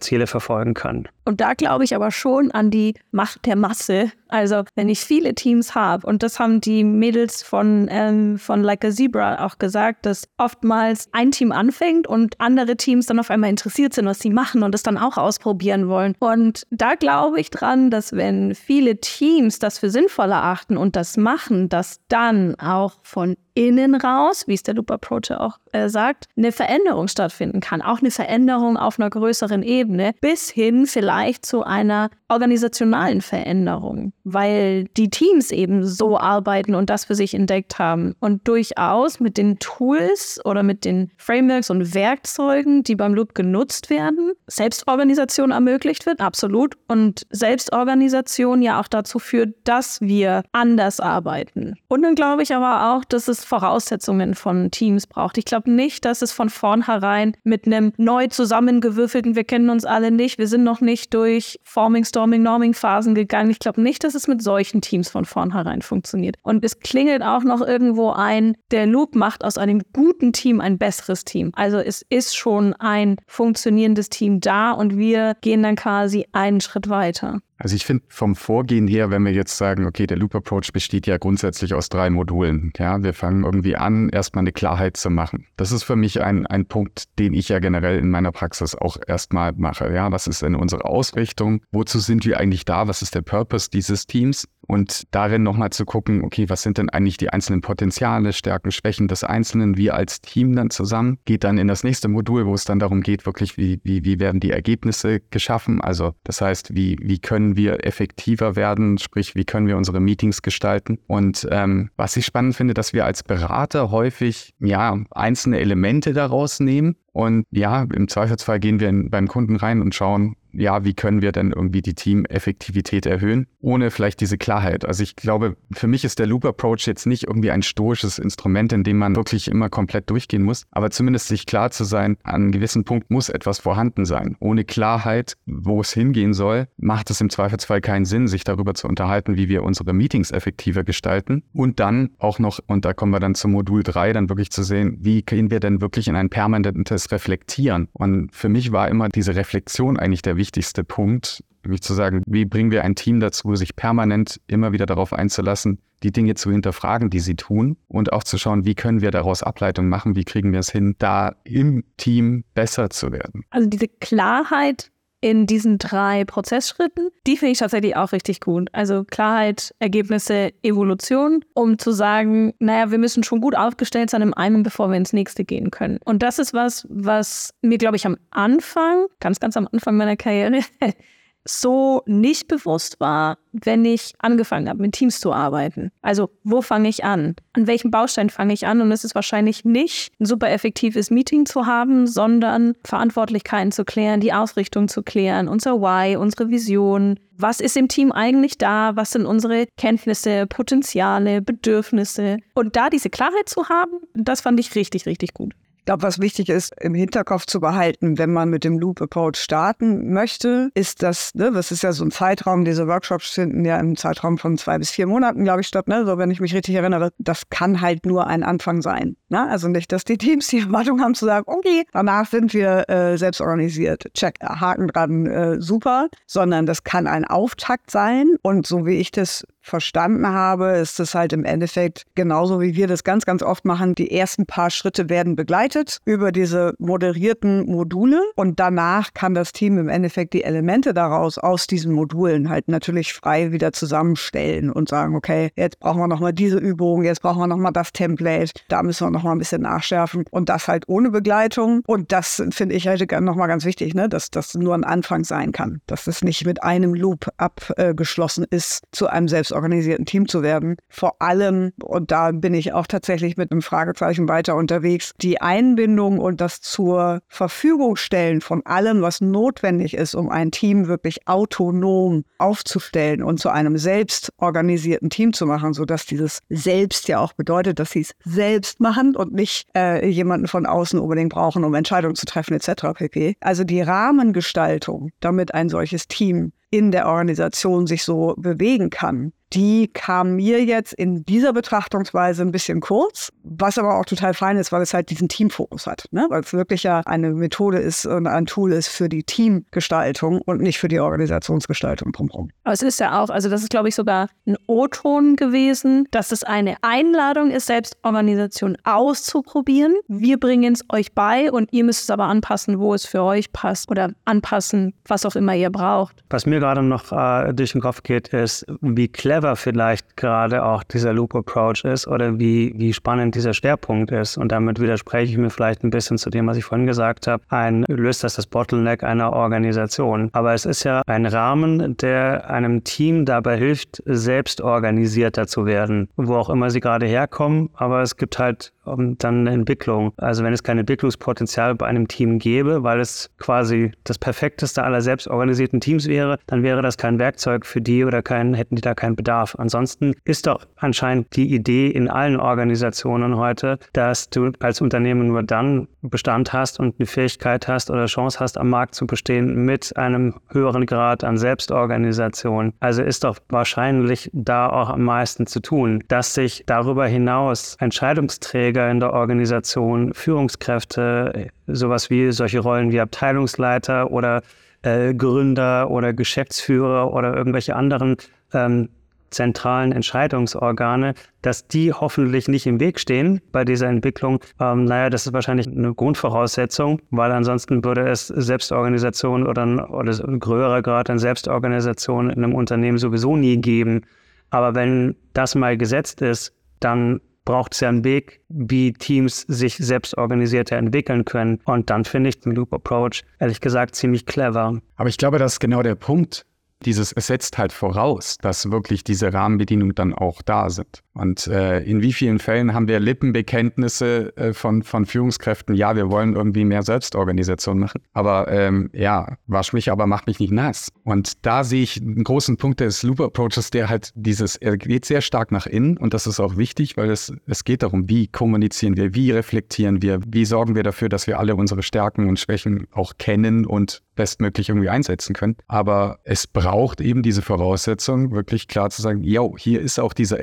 Ziele 0.00 0.26
verfolgen 0.26 0.74
kann. 0.74 1.08
Und 1.24 1.40
da 1.40 1.54
glaube 1.54 1.84
ich 1.84 1.94
aber 1.94 2.10
schon 2.10 2.50
an 2.50 2.70
die 2.70 2.94
Macht 3.12 3.46
der 3.46 3.56
Masse. 3.56 4.10
Also 4.28 4.64
wenn 4.74 4.88
ich 4.88 5.00
viele 5.00 5.34
Teams 5.34 5.74
habe, 5.74 6.06
und 6.06 6.22
das 6.22 6.38
haben 6.38 6.60
die 6.60 6.82
Mädels 6.84 7.42
von, 7.42 7.88
ähm, 7.90 8.38
von 8.38 8.62
Like 8.62 8.84
a 8.84 8.90
Zebra 8.90 9.44
auch 9.44 9.58
gesagt, 9.58 10.06
dass 10.06 10.28
oftmals 10.38 11.08
ein 11.12 11.30
Team 11.30 11.52
anfängt 11.52 12.06
und 12.06 12.40
andere 12.40 12.76
Teams 12.76 13.06
dann 13.06 13.18
auf 13.18 13.30
einmal 13.30 13.50
interessiert 13.50 13.94
sind, 13.94 14.06
was 14.06 14.20
sie 14.20 14.30
machen 14.30 14.62
und 14.62 14.74
es 14.74 14.82
dann 14.82 14.98
auch 14.98 15.16
ausprobieren 15.16 15.88
wollen. 15.88 16.14
Und 16.18 16.64
da 16.70 16.94
glaube 16.94 17.40
ich 17.40 17.50
dran, 17.50 17.90
dass 17.90 18.12
wenn 18.12 18.54
viele 18.54 18.98
Teams 19.00 19.58
das 19.58 19.78
für 19.78 19.90
sinnvoll 19.90 20.30
erachten 20.30 20.76
und 20.76 20.96
das 20.96 21.16
machen, 21.16 21.68
dass 21.68 22.00
dann 22.08 22.54
auch 22.58 22.94
von 23.02 23.36
innen 23.54 23.94
raus, 23.94 24.44
wie 24.46 24.54
es 24.54 24.62
der 24.62 24.74
Loop 24.74 24.90
Approach 24.90 25.32
auch 25.32 25.58
äh, 25.72 25.88
sagt, 25.88 26.26
eine 26.36 26.52
Veränderung 26.52 27.08
stattfinden 27.08 27.60
kann. 27.60 27.82
Auch 27.82 28.00
eine 28.00 28.10
Veränderung 28.10 28.76
auf 28.76 28.98
einer 28.98 29.10
größeren 29.10 29.62
Ebene, 29.70 30.14
bis 30.20 30.50
hin 30.50 30.86
vielleicht 30.86 31.46
zu 31.46 31.62
einer 31.62 32.10
organisationalen 32.28 33.20
Veränderung, 33.20 34.12
weil 34.24 34.84
die 34.96 35.10
Teams 35.10 35.50
eben 35.50 35.84
so 35.86 36.18
arbeiten 36.18 36.74
und 36.74 36.90
das 36.90 37.04
für 37.04 37.14
sich 37.14 37.34
entdeckt 37.34 37.78
haben 37.78 38.14
und 38.20 38.46
durchaus 38.46 39.20
mit 39.20 39.36
den 39.36 39.58
Tools 39.58 40.40
oder 40.44 40.62
mit 40.62 40.84
den 40.84 41.10
Frameworks 41.16 41.70
und 41.70 41.94
Werkzeugen, 41.94 42.84
die 42.84 42.94
beim 42.94 43.14
Loop 43.14 43.34
genutzt 43.34 43.90
werden, 43.90 44.32
Selbstorganisation 44.46 45.50
ermöglicht 45.50 46.06
wird, 46.06 46.20
absolut. 46.20 46.76
Und 46.88 47.26
Selbstorganisation 47.30 48.62
ja 48.62 48.80
auch 48.80 48.88
dazu 48.88 49.18
führt, 49.18 49.54
dass 49.64 50.00
wir 50.00 50.42
anders 50.52 51.00
arbeiten. 51.00 51.74
Und 51.88 52.02
dann 52.02 52.14
glaube 52.14 52.42
ich 52.42 52.54
aber 52.54 52.94
auch, 52.94 53.04
dass 53.04 53.28
es 53.28 53.44
Voraussetzungen 53.44 54.34
von 54.34 54.70
Teams 54.70 55.06
braucht. 55.06 55.38
Ich 55.38 55.44
glaube 55.44 55.70
nicht, 55.70 56.04
dass 56.04 56.22
es 56.22 56.32
von 56.32 56.50
vornherein 56.50 57.36
mit 57.44 57.66
einem 57.66 57.92
neu 57.96 58.28
zusammengewürfelten, 58.28 59.34
wir 59.34 59.44
kennen 59.50 59.68
uns 59.68 59.84
alle 59.84 60.12
nicht, 60.12 60.38
wir 60.38 60.46
sind 60.46 60.62
noch 60.62 60.80
nicht 60.80 61.12
durch 61.12 61.58
Forming, 61.64 62.04
Storming, 62.04 62.40
Norming 62.40 62.72
Phasen 62.72 63.16
gegangen. 63.16 63.50
Ich 63.50 63.58
glaube 63.58 63.82
nicht, 63.82 64.04
dass 64.04 64.14
es 64.14 64.28
mit 64.28 64.40
solchen 64.40 64.80
Teams 64.80 65.10
von 65.10 65.24
vornherein 65.24 65.82
funktioniert. 65.82 66.36
Und 66.44 66.64
es 66.64 66.78
klingelt 66.78 67.24
auch 67.24 67.42
noch 67.42 67.60
irgendwo 67.60 68.10
ein, 68.10 68.56
der 68.70 68.86
Loop 68.86 69.16
macht 69.16 69.42
aus 69.42 69.58
einem 69.58 69.82
guten 69.92 70.32
Team 70.32 70.60
ein 70.60 70.78
besseres 70.78 71.24
Team. 71.24 71.50
Also 71.56 71.78
es 71.78 72.06
ist 72.10 72.36
schon 72.36 72.74
ein 72.74 73.16
funktionierendes 73.26 74.08
Team 74.08 74.38
da 74.38 74.70
und 74.70 74.96
wir 74.96 75.34
gehen 75.40 75.64
dann 75.64 75.74
quasi 75.74 76.28
einen 76.30 76.60
Schritt 76.60 76.88
weiter. 76.88 77.40
Also 77.62 77.76
ich 77.76 77.84
finde 77.84 78.04
vom 78.08 78.34
Vorgehen 78.36 78.88
her, 78.88 79.10
wenn 79.10 79.22
wir 79.22 79.32
jetzt 79.32 79.58
sagen, 79.58 79.84
okay, 79.84 80.06
der 80.06 80.16
Loop 80.16 80.34
Approach 80.34 80.72
besteht 80.72 81.06
ja 81.06 81.18
grundsätzlich 81.18 81.74
aus 81.74 81.90
drei 81.90 82.08
Modulen. 82.08 82.72
Ja, 82.78 83.02
wir 83.02 83.12
fangen 83.12 83.44
irgendwie 83.44 83.76
an, 83.76 84.08
erstmal 84.08 84.42
eine 84.42 84.52
Klarheit 84.52 84.96
zu 84.96 85.10
machen. 85.10 85.46
Das 85.58 85.70
ist 85.70 85.82
für 85.82 85.94
mich 85.94 86.22
ein, 86.22 86.46
ein 86.46 86.64
Punkt, 86.64 87.04
den 87.18 87.34
ich 87.34 87.50
ja 87.50 87.58
generell 87.58 87.98
in 87.98 88.08
meiner 88.08 88.32
Praxis 88.32 88.74
auch 88.74 88.96
erstmal 89.06 89.52
mache. 89.52 89.92
Ja, 89.92 90.10
was 90.10 90.26
ist 90.26 90.40
denn 90.40 90.54
unsere 90.54 90.86
Ausrichtung? 90.86 91.60
Wozu 91.70 91.98
sind 91.98 92.24
wir 92.24 92.40
eigentlich 92.40 92.64
da? 92.64 92.88
Was 92.88 93.02
ist 93.02 93.14
der 93.14 93.22
Purpose 93.22 93.68
dieses 93.70 94.06
Teams? 94.06 94.48
und 94.70 95.02
darin 95.10 95.42
nochmal 95.42 95.70
zu 95.70 95.84
gucken, 95.84 96.22
okay, 96.22 96.48
was 96.48 96.62
sind 96.62 96.78
denn 96.78 96.88
eigentlich 96.90 97.16
die 97.16 97.30
einzelnen 97.30 97.60
Potenziale, 97.60 98.32
Stärken, 98.32 98.70
Schwächen 98.70 99.08
des 99.08 99.24
Einzelnen, 99.24 99.76
wir 99.76 99.94
als 99.94 100.20
Team 100.20 100.54
dann 100.54 100.70
zusammen, 100.70 101.18
geht 101.24 101.42
dann 101.42 101.58
in 101.58 101.66
das 101.66 101.82
nächste 101.82 102.06
Modul, 102.06 102.46
wo 102.46 102.54
es 102.54 102.64
dann 102.64 102.78
darum 102.78 103.00
geht, 103.00 103.26
wirklich, 103.26 103.56
wie, 103.56 103.80
wie, 103.82 104.04
wie 104.04 104.20
werden 104.20 104.38
die 104.38 104.52
Ergebnisse 104.52 105.20
geschaffen, 105.30 105.80
also 105.80 106.14
das 106.22 106.40
heißt, 106.40 106.74
wie, 106.74 106.96
wie 107.02 107.18
können 107.18 107.49
wir 107.56 107.84
effektiver 107.84 108.56
werden, 108.56 108.98
sprich, 108.98 109.34
wie 109.34 109.44
können 109.44 109.66
wir 109.66 109.76
unsere 109.76 110.00
Meetings 110.00 110.42
gestalten? 110.42 110.98
Und 111.06 111.46
ähm, 111.50 111.90
was 111.96 112.16
ich 112.16 112.26
spannend 112.26 112.56
finde, 112.56 112.74
dass 112.74 112.92
wir 112.92 113.04
als 113.04 113.22
Berater 113.22 113.90
häufig, 113.90 114.54
ja, 114.58 114.98
einzelne 115.10 115.60
Elemente 115.60 116.12
daraus 116.12 116.60
nehmen. 116.60 116.96
Und 117.12 117.44
ja, 117.50 117.86
im 117.94 118.08
Zweifelsfall 118.08 118.60
gehen 118.60 118.80
wir 118.80 118.92
beim 119.10 119.28
Kunden 119.28 119.56
rein 119.56 119.80
und 119.80 119.94
schauen, 119.94 120.36
ja, 120.52 120.84
wie 120.84 120.94
können 120.94 121.22
wir 121.22 121.32
denn 121.32 121.52
irgendwie 121.52 121.82
die 121.82 121.94
Teameffektivität 121.94 123.06
erhöhen, 123.06 123.46
ohne 123.60 123.90
vielleicht 123.90 124.20
diese 124.20 124.38
Klarheit. 124.38 124.84
Also 124.84 125.02
ich 125.02 125.16
glaube, 125.16 125.56
für 125.72 125.86
mich 125.86 126.04
ist 126.04 126.18
der 126.18 126.26
Loop 126.26 126.44
Approach 126.44 126.86
jetzt 126.86 127.06
nicht 127.06 127.24
irgendwie 127.24 127.50
ein 127.50 127.62
stoisches 127.62 128.18
Instrument, 128.18 128.72
in 128.72 128.84
dem 128.84 128.98
man 128.98 129.16
wirklich 129.16 129.48
immer 129.48 129.68
komplett 129.68 130.10
durchgehen 130.10 130.42
muss, 130.42 130.64
aber 130.70 130.90
zumindest 130.90 131.28
sich 131.28 131.46
klar 131.46 131.70
zu 131.70 131.84
sein, 131.84 132.16
an 132.22 132.42
einem 132.42 132.52
gewissen 132.52 132.84
Punkt 132.84 133.10
muss 133.10 133.28
etwas 133.28 133.58
vorhanden 133.58 134.04
sein. 134.04 134.36
Ohne 134.40 134.64
Klarheit, 134.64 135.36
wo 135.46 135.80
es 135.80 135.92
hingehen 135.92 136.34
soll, 136.34 136.68
macht 136.76 137.10
es 137.10 137.20
im 137.20 137.30
Zweifelsfall 137.30 137.80
keinen 137.80 138.04
Sinn, 138.04 138.28
sich 138.28 138.44
darüber 138.44 138.74
zu 138.74 138.88
unterhalten, 138.88 139.36
wie 139.36 139.48
wir 139.48 139.62
unsere 139.62 139.92
Meetings 139.92 140.30
effektiver 140.30 140.84
gestalten 140.84 141.42
und 141.52 141.80
dann 141.80 142.10
auch 142.18 142.38
noch, 142.38 142.60
und 142.66 142.84
da 142.84 142.92
kommen 142.92 143.12
wir 143.12 143.20
dann 143.20 143.34
zum 143.34 143.52
Modul 143.52 143.82
3, 143.82 144.12
dann 144.12 144.28
wirklich 144.28 144.50
zu 144.50 144.62
sehen, 144.62 144.98
wie 145.00 145.22
gehen 145.22 145.50
wir 145.50 145.60
denn 145.60 145.80
wirklich 145.80 146.08
in 146.08 146.16
ein 146.16 146.30
permanentes 146.30 147.10
Reflektieren. 147.12 147.88
Und 147.92 148.34
für 148.34 148.48
mich 148.48 148.72
war 148.72 148.88
immer 148.88 149.08
diese 149.08 149.36
Reflexion 149.36 149.98
eigentlich 149.98 150.22
der 150.22 150.36
wichtigste 150.40 150.84
Punkt, 150.84 151.44
nämlich 151.62 151.82
zu 151.82 151.92
sagen, 151.92 152.22
wie 152.26 152.46
bringen 152.46 152.70
wir 152.70 152.82
ein 152.82 152.94
Team 152.94 153.20
dazu, 153.20 153.54
sich 153.54 153.76
permanent 153.76 154.40
immer 154.46 154.72
wieder 154.72 154.86
darauf 154.86 155.12
einzulassen, 155.12 155.78
die 156.02 156.12
Dinge 156.12 156.34
zu 156.34 156.50
hinterfragen, 156.50 157.10
die 157.10 157.20
sie 157.20 157.36
tun 157.36 157.76
und 157.86 158.12
auch 158.14 158.24
zu 158.24 158.38
schauen, 158.38 158.64
wie 158.64 158.74
können 158.74 159.02
wir 159.02 159.10
daraus 159.10 159.42
Ableitung 159.42 159.88
machen, 159.88 160.16
wie 160.16 160.24
kriegen 160.24 160.52
wir 160.52 160.60
es 160.60 160.70
hin, 160.70 160.94
da 160.98 161.36
im 161.44 161.84
Team 161.98 162.44
besser 162.54 162.88
zu 162.88 163.12
werden. 163.12 163.44
Also 163.50 163.68
diese 163.68 163.88
Klarheit 163.88 164.90
in 165.20 165.46
diesen 165.46 165.78
drei 165.78 166.24
Prozessschritten, 166.24 167.10
die 167.26 167.36
finde 167.36 167.52
ich 167.52 167.58
tatsächlich 167.58 167.96
auch 167.96 168.12
richtig 168.12 168.40
gut. 168.40 168.68
Also 168.72 169.04
Klarheit, 169.04 169.74
Ergebnisse, 169.78 170.52
Evolution, 170.62 171.44
um 171.54 171.78
zu 171.78 171.92
sagen, 171.92 172.54
naja, 172.58 172.90
wir 172.90 172.98
müssen 172.98 173.22
schon 173.22 173.40
gut 173.40 173.54
aufgestellt 173.54 174.10
sein 174.10 174.22
im 174.22 174.34
einen, 174.34 174.62
bevor 174.62 174.88
wir 174.88 174.96
ins 174.96 175.12
nächste 175.12 175.44
gehen 175.44 175.70
können. 175.70 175.98
Und 176.04 176.22
das 176.22 176.38
ist 176.38 176.54
was, 176.54 176.86
was 176.88 177.54
mir, 177.60 177.78
glaube 177.78 177.96
ich, 177.96 178.06
am 178.06 178.16
Anfang, 178.30 179.06
ganz, 179.20 179.40
ganz 179.40 179.56
am 179.56 179.68
Anfang 179.70 179.96
meiner 179.96 180.16
Karriere, 180.16 180.60
so 181.50 182.02
nicht 182.06 182.48
bewusst 182.48 183.00
war, 183.00 183.38
wenn 183.52 183.84
ich 183.84 184.14
angefangen 184.18 184.68
habe, 184.68 184.82
mit 184.82 184.92
Teams 184.92 185.20
zu 185.20 185.32
arbeiten. 185.32 185.90
Also, 186.02 186.30
wo 186.44 186.62
fange 186.62 186.88
ich 186.88 187.04
an? 187.04 187.34
An 187.52 187.66
welchem 187.66 187.90
Baustein 187.90 188.30
fange 188.30 188.54
ich 188.54 188.66
an? 188.66 188.80
Und 188.80 188.92
es 188.92 189.04
ist 189.04 189.14
wahrscheinlich 189.14 189.64
nicht 189.64 190.12
ein 190.20 190.26
super 190.26 190.50
effektives 190.50 191.10
Meeting 191.10 191.46
zu 191.46 191.66
haben, 191.66 192.06
sondern 192.06 192.74
Verantwortlichkeiten 192.84 193.72
zu 193.72 193.84
klären, 193.84 194.20
die 194.20 194.32
Ausrichtung 194.32 194.88
zu 194.88 195.02
klären, 195.02 195.48
unser 195.48 195.80
Why, 195.80 196.16
unsere 196.16 196.50
Vision. 196.50 197.18
Was 197.36 197.60
ist 197.60 197.76
im 197.76 197.88
Team 197.88 198.12
eigentlich 198.12 198.58
da? 198.58 198.96
Was 198.96 199.12
sind 199.12 199.26
unsere 199.26 199.66
Kenntnisse, 199.76 200.46
Potenziale, 200.46 201.40
Bedürfnisse? 201.40 202.36
Und 202.54 202.76
da 202.76 202.90
diese 202.90 203.10
Klarheit 203.10 203.48
zu 203.48 203.68
haben, 203.68 203.98
das 204.14 204.42
fand 204.42 204.60
ich 204.60 204.74
richtig, 204.74 205.06
richtig 205.06 205.34
gut. 205.34 205.54
Ich 205.80 205.86
glaube, 205.86 206.02
was 206.02 206.20
wichtig 206.20 206.50
ist, 206.50 206.72
im 206.78 206.94
Hinterkopf 206.94 207.46
zu 207.46 207.58
behalten, 207.58 208.18
wenn 208.18 208.32
man 208.32 208.50
mit 208.50 208.64
dem 208.64 208.78
Loop 208.78 209.00
Approach 209.00 209.36
starten 209.36 210.12
möchte, 210.12 210.70
ist 210.74 211.02
das, 211.02 211.34
ne, 211.34 211.50
das 211.50 211.72
ist 211.72 211.82
ja 211.82 211.92
so 211.92 212.04
ein 212.04 212.10
Zeitraum, 212.10 212.66
diese 212.66 212.86
Workshops 212.86 213.30
finden 213.30 213.64
ja 213.64 213.78
im 213.80 213.96
Zeitraum 213.96 214.36
von 214.36 214.58
zwei 214.58 214.76
bis 214.76 214.90
vier 214.90 215.06
Monaten, 215.06 215.42
glaube 215.42 215.62
ich, 215.62 215.66
statt, 215.66 215.88
ne? 215.88 216.04
So, 216.04 216.18
wenn 216.18 216.30
ich 216.30 216.38
mich 216.38 216.54
richtig 216.54 216.74
erinnere, 216.74 217.12
das 217.18 217.48
kann 217.48 217.80
halt 217.80 218.04
nur 218.04 218.26
ein 218.26 218.42
Anfang 218.42 218.82
sein. 218.82 219.16
Ne? 219.30 219.48
Also 219.48 219.68
nicht, 219.68 219.90
dass 219.90 220.04
die 220.04 220.18
Teams 220.18 220.48
die 220.48 220.58
Erwartung 220.60 221.00
haben 221.00 221.14
zu 221.14 221.24
sagen, 221.24 221.44
okay, 221.46 221.84
danach 221.92 222.26
sind 222.26 222.52
wir 222.52 222.88
äh, 222.90 223.16
selbst 223.16 223.40
organisiert. 223.40 224.04
Check, 224.12 224.38
Haken 224.42 224.88
dran, 224.88 225.26
äh, 225.26 225.60
super, 225.62 226.08
sondern 226.26 226.66
das 226.66 226.84
kann 226.84 227.06
ein 227.06 227.24
Auftakt 227.24 227.90
sein. 227.90 228.36
Und 228.42 228.66
so 228.66 228.84
wie 228.84 228.98
ich 228.98 229.12
das 229.12 229.46
verstanden 229.60 230.26
habe, 230.26 230.70
ist 230.72 231.00
es 231.00 231.14
halt 231.14 231.32
im 231.32 231.44
Endeffekt 231.44 232.04
genauso 232.14 232.60
wie 232.60 232.74
wir 232.74 232.86
das 232.86 233.04
ganz, 233.04 233.24
ganz 233.24 233.42
oft 233.42 233.64
machen. 233.64 233.94
Die 233.94 234.10
ersten 234.10 234.46
paar 234.46 234.70
Schritte 234.70 235.08
werden 235.08 235.36
begleitet 235.36 235.98
über 236.04 236.32
diese 236.32 236.74
moderierten 236.78 237.66
Module 237.66 238.22
und 238.36 238.58
danach 238.58 239.12
kann 239.14 239.34
das 239.34 239.52
Team 239.52 239.78
im 239.78 239.88
Endeffekt 239.88 240.32
die 240.32 240.44
Elemente 240.44 240.94
daraus 240.94 241.38
aus 241.38 241.66
diesen 241.66 241.92
Modulen 241.92 242.48
halt 242.48 242.68
natürlich 242.68 243.12
frei 243.12 243.52
wieder 243.52 243.72
zusammenstellen 243.72 244.70
und 244.70 244.88
sagen, 244.88 245.14
okay, 245.14 245.50
jetzt 245.56 245.78
brauchen 245.78 246.00
wir 246.00 246.08
nochmal 246.08 246.32
diese 246.32 246.58
Übung, 246.58 247.02
jetzt 247.04 247.22
brauchen 247.22 247.40
wir 247.40 247.46
nochmal 247.46 247.72
das 247.72 247.92
Template, 247.92 248.52
da 248.68 248.82
müssen 248.82 249.06
wir 249.06 249.10
nochmal 249.10 249.34
ein 249.34 249.38
bisschen 249.38 249.62
nachschärfen 249.62 250.24
und 250.30 250.48
das 250.48 250.68
halt 250.68 250.84
ohne 250.88 251.10
Begleitung 251.10 251.82
und 251.86 252.12
das 252.12 252.42
finde 252.50 252.74
ich 252.74 252.88
halt 252.88 253.00
nochmal 253.20 253.48
ganz 253.48 253.64
wichtig, 253.64 253.94
ne, 253.94 254.08
dass 254.08 254.30
das 254.30 254.54
nur 254.54 254.74
ein 254.74 254.84
Anfang 254.84 255.24
sein 255.24 255.52
kann, 255.52 255.80
dass 255.86 256.06
es 256.06 256.22
nicht 256.22 256.46
mit 256.46 256.62
einem 256.62 256.94
Loop 256.94 257.28
abgeschlossen 257.36 258.46
ist 258.50 258.84
zu 258.92 259.06
einem 259.06 259.28
selbst 259.28 259.49
selbstorganisierten 259.50 260.06
Team 260.06 260.28
zu 260.28 260.42
werden. 260.42 260.76
Vor 260.88 261.20
allem, 261.20 261.72
und 261.82 262.10
da 262.10 262.30
bin 262.30 262.54
ich 262.54 262.72
auch 262.72 262.86
tatsächlich 262.86 263.36
mit 263.36 263.50
einem 263.50 263.62
Fragezeichen 263.62 264.28
weiter 264.28 264.54
unterwegs, 264.56 265.12
die 265.20 265.40
Einbindung 265.40 266.18
und 266.18 266.40
das 266.40 266.60
zur 266.60 267.20
Verfügung 267.28 267.96
stellen 267.96 268.40
von 268.40 268.64
allem, 268.64 269.02
was 269.02 269.20
notwendig 269.20 269.94
ist, 269.94 270.14
um 270.14 270.28
ein 270.28 270.50
Team 270.50 270.86
wirklich 270.86 271.26
autonom 271.26 272.24
aufzustellen 272.38 273.22
und 273.22 273.40
zu 273.40 273.50
einem 273.50 273.76
selbstorganisierten 273.76 275.10
Team 275.10 275.32
zu 275.32 275.46
machen, 275.46 275.72
sodass 275.72 276.06
dieses 276.06 276.40
Selbst 276.48 277.08
ja 277.08 277.18
auch 277.18 277.32
bedeutet, 277.32 277.78
dass 277.78 277.90
sie 277.90 278.02
es 278.02 278.12
selbst 278.24 278.80
machen 278.80 279.16
und 279.16 279.32
nicht 279.32 279.66
äh, 279.76 280.06
jemanden 280.06 280.46
von 280.46 280.66
außen 280.66 280.98
unbedingt 280.98 281.32
brauchen, 281.32 281.64
um 281.64 281.74
Entscheidungen 281.74 282.14
zu 282.14 282.26
treffen 282.26 282.54
etc. 282.54 282.94
pp. 282.94 283.36
Also 283.40 283.64
die 283.64 283.80
Rahmengestaltung, 283.80 285.10
damit 285.20 285.54
ein 285.54 285.68
solches 285.68 286.08
Team 286.08 286.52
in 286.70 286.92
der 286.92 287.08
Organisation 287.08 287.88
sich 287.88 288.04
so 288.04 288.34
bewegen 288.38 288.90
kann 288.90 289.32
die 289.52 289.88
kam 289.88 290.36
mir 290.36 290.64
jetzt 290.64 290.92
in 290.92 291.24
dieser 291.24 291.52
Betrachtungsweise 291.52 292.42
ein 292.42 292.52
bisschen 292.52 292.80
kurz, 292.80 293.32
was 293.42 293.78
aber 293.78 293.98
auch 293.98 294.04
total 294.04 294.34
fein 294.34 294.56
ist, 294.56 294.70
weil 294.70 294.82
es 294.82 294.94
halt 294.94 295.10
diesen 295.10 295.28
Teamfokus 295.28 295.86
hat. 295.86 296.04
Ne? 296.12 296.26
Weil 296.28 296.42
es 296.42 296.52
wirklich 296.52 296.84
ja 296.84 297.00
eine 297.04 297.30
Methode 297.30 297.78
ist 297.78 298.06
und 298.06 298.26
ein 298.26 298.46
Tool 298.46 298.72
ist 298.72 298.88
für 298.88 299.08
die 299.08 299.24
Teamgestaltung 299.24 300.40
und 300.42 300.60
nicht 300.60 300.78
für 300.78 300.88
die 300.88 301.00
Organisationsgestaltung 301.00 302.12
drumherum. 302.12 302.50
Aber 302.64 302.74
es 302.74 302.82
ist 302.82 303.00
ja 303.00 303.20
auch, 303.20 303.30
also 303.30 303.48
das 303.48 303.62
ist, 303.62 303.70
glaube 303.70 303.88
ich, 303.88 303.94
sogar 303.94 304.28
ein 304.46 304.56
O-Ton 304.66 305.36
gewesen, 305.36 306.06
dass 306.12 306.30
es 306.30 306.44
eine 306.44 306.76
Einladung 306.82 307.50
ist, 307.50 307.66
Selbstorganisation 307.66 308.76
auszuprobieren. 308.84 309.94
Wir 310.06 310.38
bringen 310.38 310.74
es 310.74 310.84
euch 310.90 311.12
bei 311.12 311.50
und 311.50 311.72
ihr 311.72 311.84
müsst 311.84 312.04
es 312.04 312.10
aber 312.10 312.24
anpassen, 312.24 312.78
wo 312.78 312.94
es 312.94 313.04
für 313.04 313.22
euch 313.22 313.52
passt 313.52 313.90
oder 313.90 314.12
anpassen, 314.24 314.94
was 315.06 315.26
auch 315.26 315.34
immer 315.34 315.54
ihr 315.54 315.70
braucht. 315.70 316.22
Was 316.30 316.46
mir 316.46 316.60
gerade 316.60 316.82
noch 316.82 317.10
äh, 317.10 317.52
durch 317.52 317.72
den 317.72 317.80
Kopf 317.80 318.02
geht, 318.02 318.28
ist, 318.28 318.64
wie 318.80 319.08
clever 319.08 319.39
clever 319.40 319.56
vielleicht 319.56 320.16
gerade 320.16 320.64
auch 320.64 320.82
dieser 320.82 321.12
Loop 321.12 321.34
Approach 321.34 321.84
ist 321.84 322.06
oder 322.06 322.38
wie, 322.38 322.74
wie 322.76 322.92
spannend 322.92 323.34
dieser 323.34 323.54
Schwerpunkt 323.54 324.10
ist. 324.10 324.36
Und 324.36 324.52
damit 324.52 324.80
widerspreche 324.80 325.32
ich 325.32 325.38
mir 325.38 325.50
vielleicht 325.50 325.82
ein 325.82 325.90
bisschen 325.90 326.18
zu 326.18 326.30
dem, 326.30 326.46
was 326.46 326.56
ich 326.56 326.64
vorhin 326.64 326.86
gesagt 326.86 327.26
habe. 327.26 327.42
Ein 327.48 327.84
löst 327.88 328.22
das 328.22 328.34
das 328.34 328.46
Bottleneck 328.46 329.02
einer 329.02 329.32
Organisation. 329.32 330.28
Aber 330.32 330.52
es 330.52 330.66
ist 330.66 330.84
ja 330.84 331.02
ein 331.06 331.26
Rahmen, 331.26 331.96
der 331.96 332.50
einem 332.50 332.84
Team 332.84 333.24
dabei 333.24 333.56
hilft, 333.56 334.02
selbst 334.04 334.60
organisierter 334.60 335.46
zu 335.46 335.64
werden, 335.64 336.08
wo 336.16 336.36
auch 336.36 336.50
immer 336.50 336.70
sie 336.70 336.80
gerade 336.80 337.06
herkommen. 337.06 337.70
Aber 337.74 338.02
es 338.02 338.16
gibt 338.16 338.38
halt 338.38 338.72
dann 338.96 339.40
eine 339.40 339.50
Entwicklung. 339.50 340.12
Also 340.16 340.44
wenn 340.44 340.52
es 340.52 340.62
kein 340.62 340.78
Entwicklungspotenzial 340.78 341.74
bei 341.74 341.86
einem 341.86 342.08
Team 342.08 342.38
gäbe, 342.38 342.82
weil 342.82 343.00
es 343.00 343.30
quasi 343.38 343.92
das 344.04 344.18
perfekteste 344.18 344.82
aller 344.82 345.00
selbstorganisierten 345.00 345.80
Teams 345.80 346.06
wäre, 346.06 346.38
dann 346.46 346.62
wäre 346.62 346.82
das 346.82 346.96
kein 346.96 347.18
Werkzeug 347.18 347.66
für 347.66 347.80
die 347.80 348.04
oder 348.04 348.22
kein, 348.22 348.54
hätten 348.54 348.76
die 348.76 348.82
da 348.82 348.94
keinen 348.94 349.16
Bedarf. 349.16 349.54
Ansonsten 349.58 350.14
ist 350.24 350.46
doch 350.46 350.66
anscheinend 350.76 351.34
die 351.36 351.54
Idee 351.54 351.88
in 351.88 352.08
allen 352.08 352.38
Organisationen 352.38 353.36
heute, 353.36 353.78
dass 353.92 354.30
du 354.30 354.52
als 354.60 354.80
Unternehmen 354.80 355.28
nur 355.28 355.42
dann 355.42 355.88
Bestand 356.02 356.52
hast 356.52 356.80
und 356.80 356.96
eine 356.98 357.06
Fähigkeit 357.06 357.68
hast 357.68 357.90
oder 357.90 358.06
Chance 358.06 358.40
hast, 358.40 358.58
am 358.58 358.70
Markt 358.70 358.94
zu 358.94 359.06
bestehen 359.06 359.64
mit 359.64 359.96
einem 359.96 360.34
höheren 360.48 360.86
Grad 360.86 361.24
an 361.24 361.36
Selbstorganisation. 361.36 362.72
Also 362.80 363.02
ist 363.02 363.24
doch 363.24 363.38
wahrscheinlich 363.48 364.30
da 364.32 364.68
auch 364.68 364.90
am 364.90 365.02
meisten 365.02 365.46
zu 365.46 365.60
tun, 365.60 366.02
dass 366.08 366.34
sich 366.34 366.64
darüber 366.66 367.06
hinaus 367.06 367.76
Entscheidungsträger 367.80 368.79
Träger 368.80 368.90
in 368.90 369.00
der 369.00 369.12
Organisation, 369.12 370.14
Führungskräfte, 370.14 371.50
sowas 371.66 372.10
wie 372.10 372.32
solche 372.32 372.60
Rollen 372.60 372.92
wie 372.92 373.00
Abteilungsleiter 373.00 374.10
oder 374.10 374.42
äh, 374.82 375.14
Gründer 375.14 375.90
oder 375.90 376.12
Geschäftsführer 376.12 377.12
oder 377.12 377.36
irgendwelche 377.36 377.76
anderen 377.76 378.16
ähm, 378.54 378.88
zentralen 379.30 379.92
Entscheidungsorgane, 379.92 381.14
dass 381.42 381.68
die 381.68 381.92
hoffentlich 381.92 382.48
nicht 382.48 382.66
im 382.66 382.80
Weg 382.80 382.98
stehen 382.98 383.40
bei 383.52 383.64
dieser 383.64 383.86
Entwicklung. 383.86 384.40
Ähm, 384.58 384.86
naja, 384.86 385.08
das 385.10 385.26
ist 385.26 385.32
wahrscheinlich 385.32 385.68
eine 385.68 385.94
Grundvoraussetzung, 385.94 387.00
weil 387.10 387.30
ansonsten 387.30 387.84
würde 387.84 388.08
es 388.08 388.26
Selbstorganisation 388.26 389.46
oder, 389.46 389.90
oder 389.90 390.12
ein 390.26 390.40
größerer 390.40 390.82
Grad 390.82 391.10
an 391.10 391.18
Selbstorganisation 391.18 392.30
in 392.30 392.42
einem 392.42 392.54
Unternehmen 392.54 392.98
sowieso 392.98 393.36
nie 393.36 393.58
geben. 393.58 394.02
Aber 394.48 394.74
wenn 394.74 395.14
das 395.32 395.54
mal 395.54 395.76
gesetzt 395.76 396.22
ist, 396.22 396.52
dann 396.80 397.20
braucht 397.50 397.74
es 397.74 397.80
ja 397.80 397.88
einen 397.88 398.04
Weg, 398.04 398.40
wie 398.48 398.92
Teams 398.92 399.40
sich 399.48 399.76
selbst 399.76 400.16
organisierter 400.16 400.76
entwickeln 400.76 401.24
können. 401.24 401.58
Und 401.64 401.90
dann 401.90 402.04
finde 402.04 402.28
ich 402.30 402.38
den 402.38 402.52
Loop 402.52 402.72
Approach 402.72 403.24
ehrlich 403.40 403.60
gesagt 403.60 403.96
ziemlich 403.96 404.24
clever. 404.24 404.80
Aber 404.94 405.08
ich 405.08 405.18
glaube, 405.18 405.38
das 405.38 405.54
ist 405.54 405.60
genau 405.60 405.82
der 405.82 405.96
Punkt. 405.96 406.46
Dieses, 406.84 407.10
es 407.12 407.26
setzt 407.26 407.58
halt 407.58 407.72
voraus, 407.72 408.38
dass 408.38 408.70
wirklich 408.70 409.02
diese 409.02 409.32
Rahmenbedingungen 409.32 409.96
dann 409.96 410.14
auch 410.14 410.42
da 410.42 410.70
sind. 410.70 411.02
Und 411.12 411.48
äh, 411.48 411.80
in 411.80 412.02
wie 412.02 412.12
vielen 412.12 412.38
Fällen 412.38 412.72
haben 412.72 412.86
wir 412.86 413.00
Lippenbekenntnisse 413.00 414.36
äh, 414.36 414.52
von, 414.52 414.82
von 414.82 415.06
Führungskräften, 415.06 415.74
ja, 415.74 415.96
wir 415.96 416.10
wollen 416.10 416.34
irgendwie 416.34 416.64
mehr 416.64 416.82
Selbstorganisation 416.82 417.78
machen. 417.78 418.02
Aber 418.12 418.50
ähm, 418.50 418.90
ja, 418.92 419.36
wasch 419.46 419.72
mich, 419.72 419.90
aber 419.90 420.06
mach 420.06 420.26
mich 420.26 420.38
nicht 420.38 420.52
nass. 420.52 420.88
Und 421.02 421.44
da 421.44 421.64
sehe 421.64 421.82
ich 421.82 422.00
einen 422.00 422.22
großen 422.22 422.56
Punkt 422.56 422.80
des 422.80 423.02
Loop 423.02 423.20
Approaches, 423.20 423.70
der 423.70 423.88
halt 423.88 424.12
dieses, 424.14 424.54
er 424.56 424.76
geht 424.76 425.04
sehr 425.04 425.20
stark 425.20 425.50
nach 425.50 425.66
innen 425.66 425.96
und 425.96 426.14
das 426.14 426.26
ist 426.26 426.38
auch 426.38 426.56
wichtig, 426.56 426.96
weil 426.96 427.10
es, 427.10 427.32
es 427.46 427.64
geht 427.64 427.82
darum, 427.82 428.08
wie 428.08 428.28
kommunizieren 428.28 428.96
wir, 428.96 429.14
wie 429.14 429.32
reflektieren 429.32 430.02
wir, 430.02 430.20
wie 430.26 430.44
sorgen 430.44 430.76
wir 430.76 430.84
dafür, 430.84 431.08
dass 431.08 431.26
wir 431.26 431.40
alle 431.40 431.56
unsere 431.56 431.82
Stärken 431.82 432.28
und 432.28 432.38
Schwächen 432.38 432.86
auch 432.92 433.14
kennen 433.18 433.66
und 433.66 434.02
bestmöglich 434.20 434.68
irgendwie 434.68 434.90
einsetzen 434.90 435.34
können. 435.34 435.56
Aber 435.66 436.18
es 436.24 436.46
braucht 436.46 437.00
eben 437.00 437.22
diese 437.22 437.40
Voraussetzung, 437.40 438.32
wirklich 438.32 438.68
klar 438.68 438.90
zu 438.90 439.00
sagen, 439.00 439.24
yo, 439.24 439.56
hier 439.58 439.80
ist 439.80 439.98
auch 439.98 440.12
dieser 440.12 440.42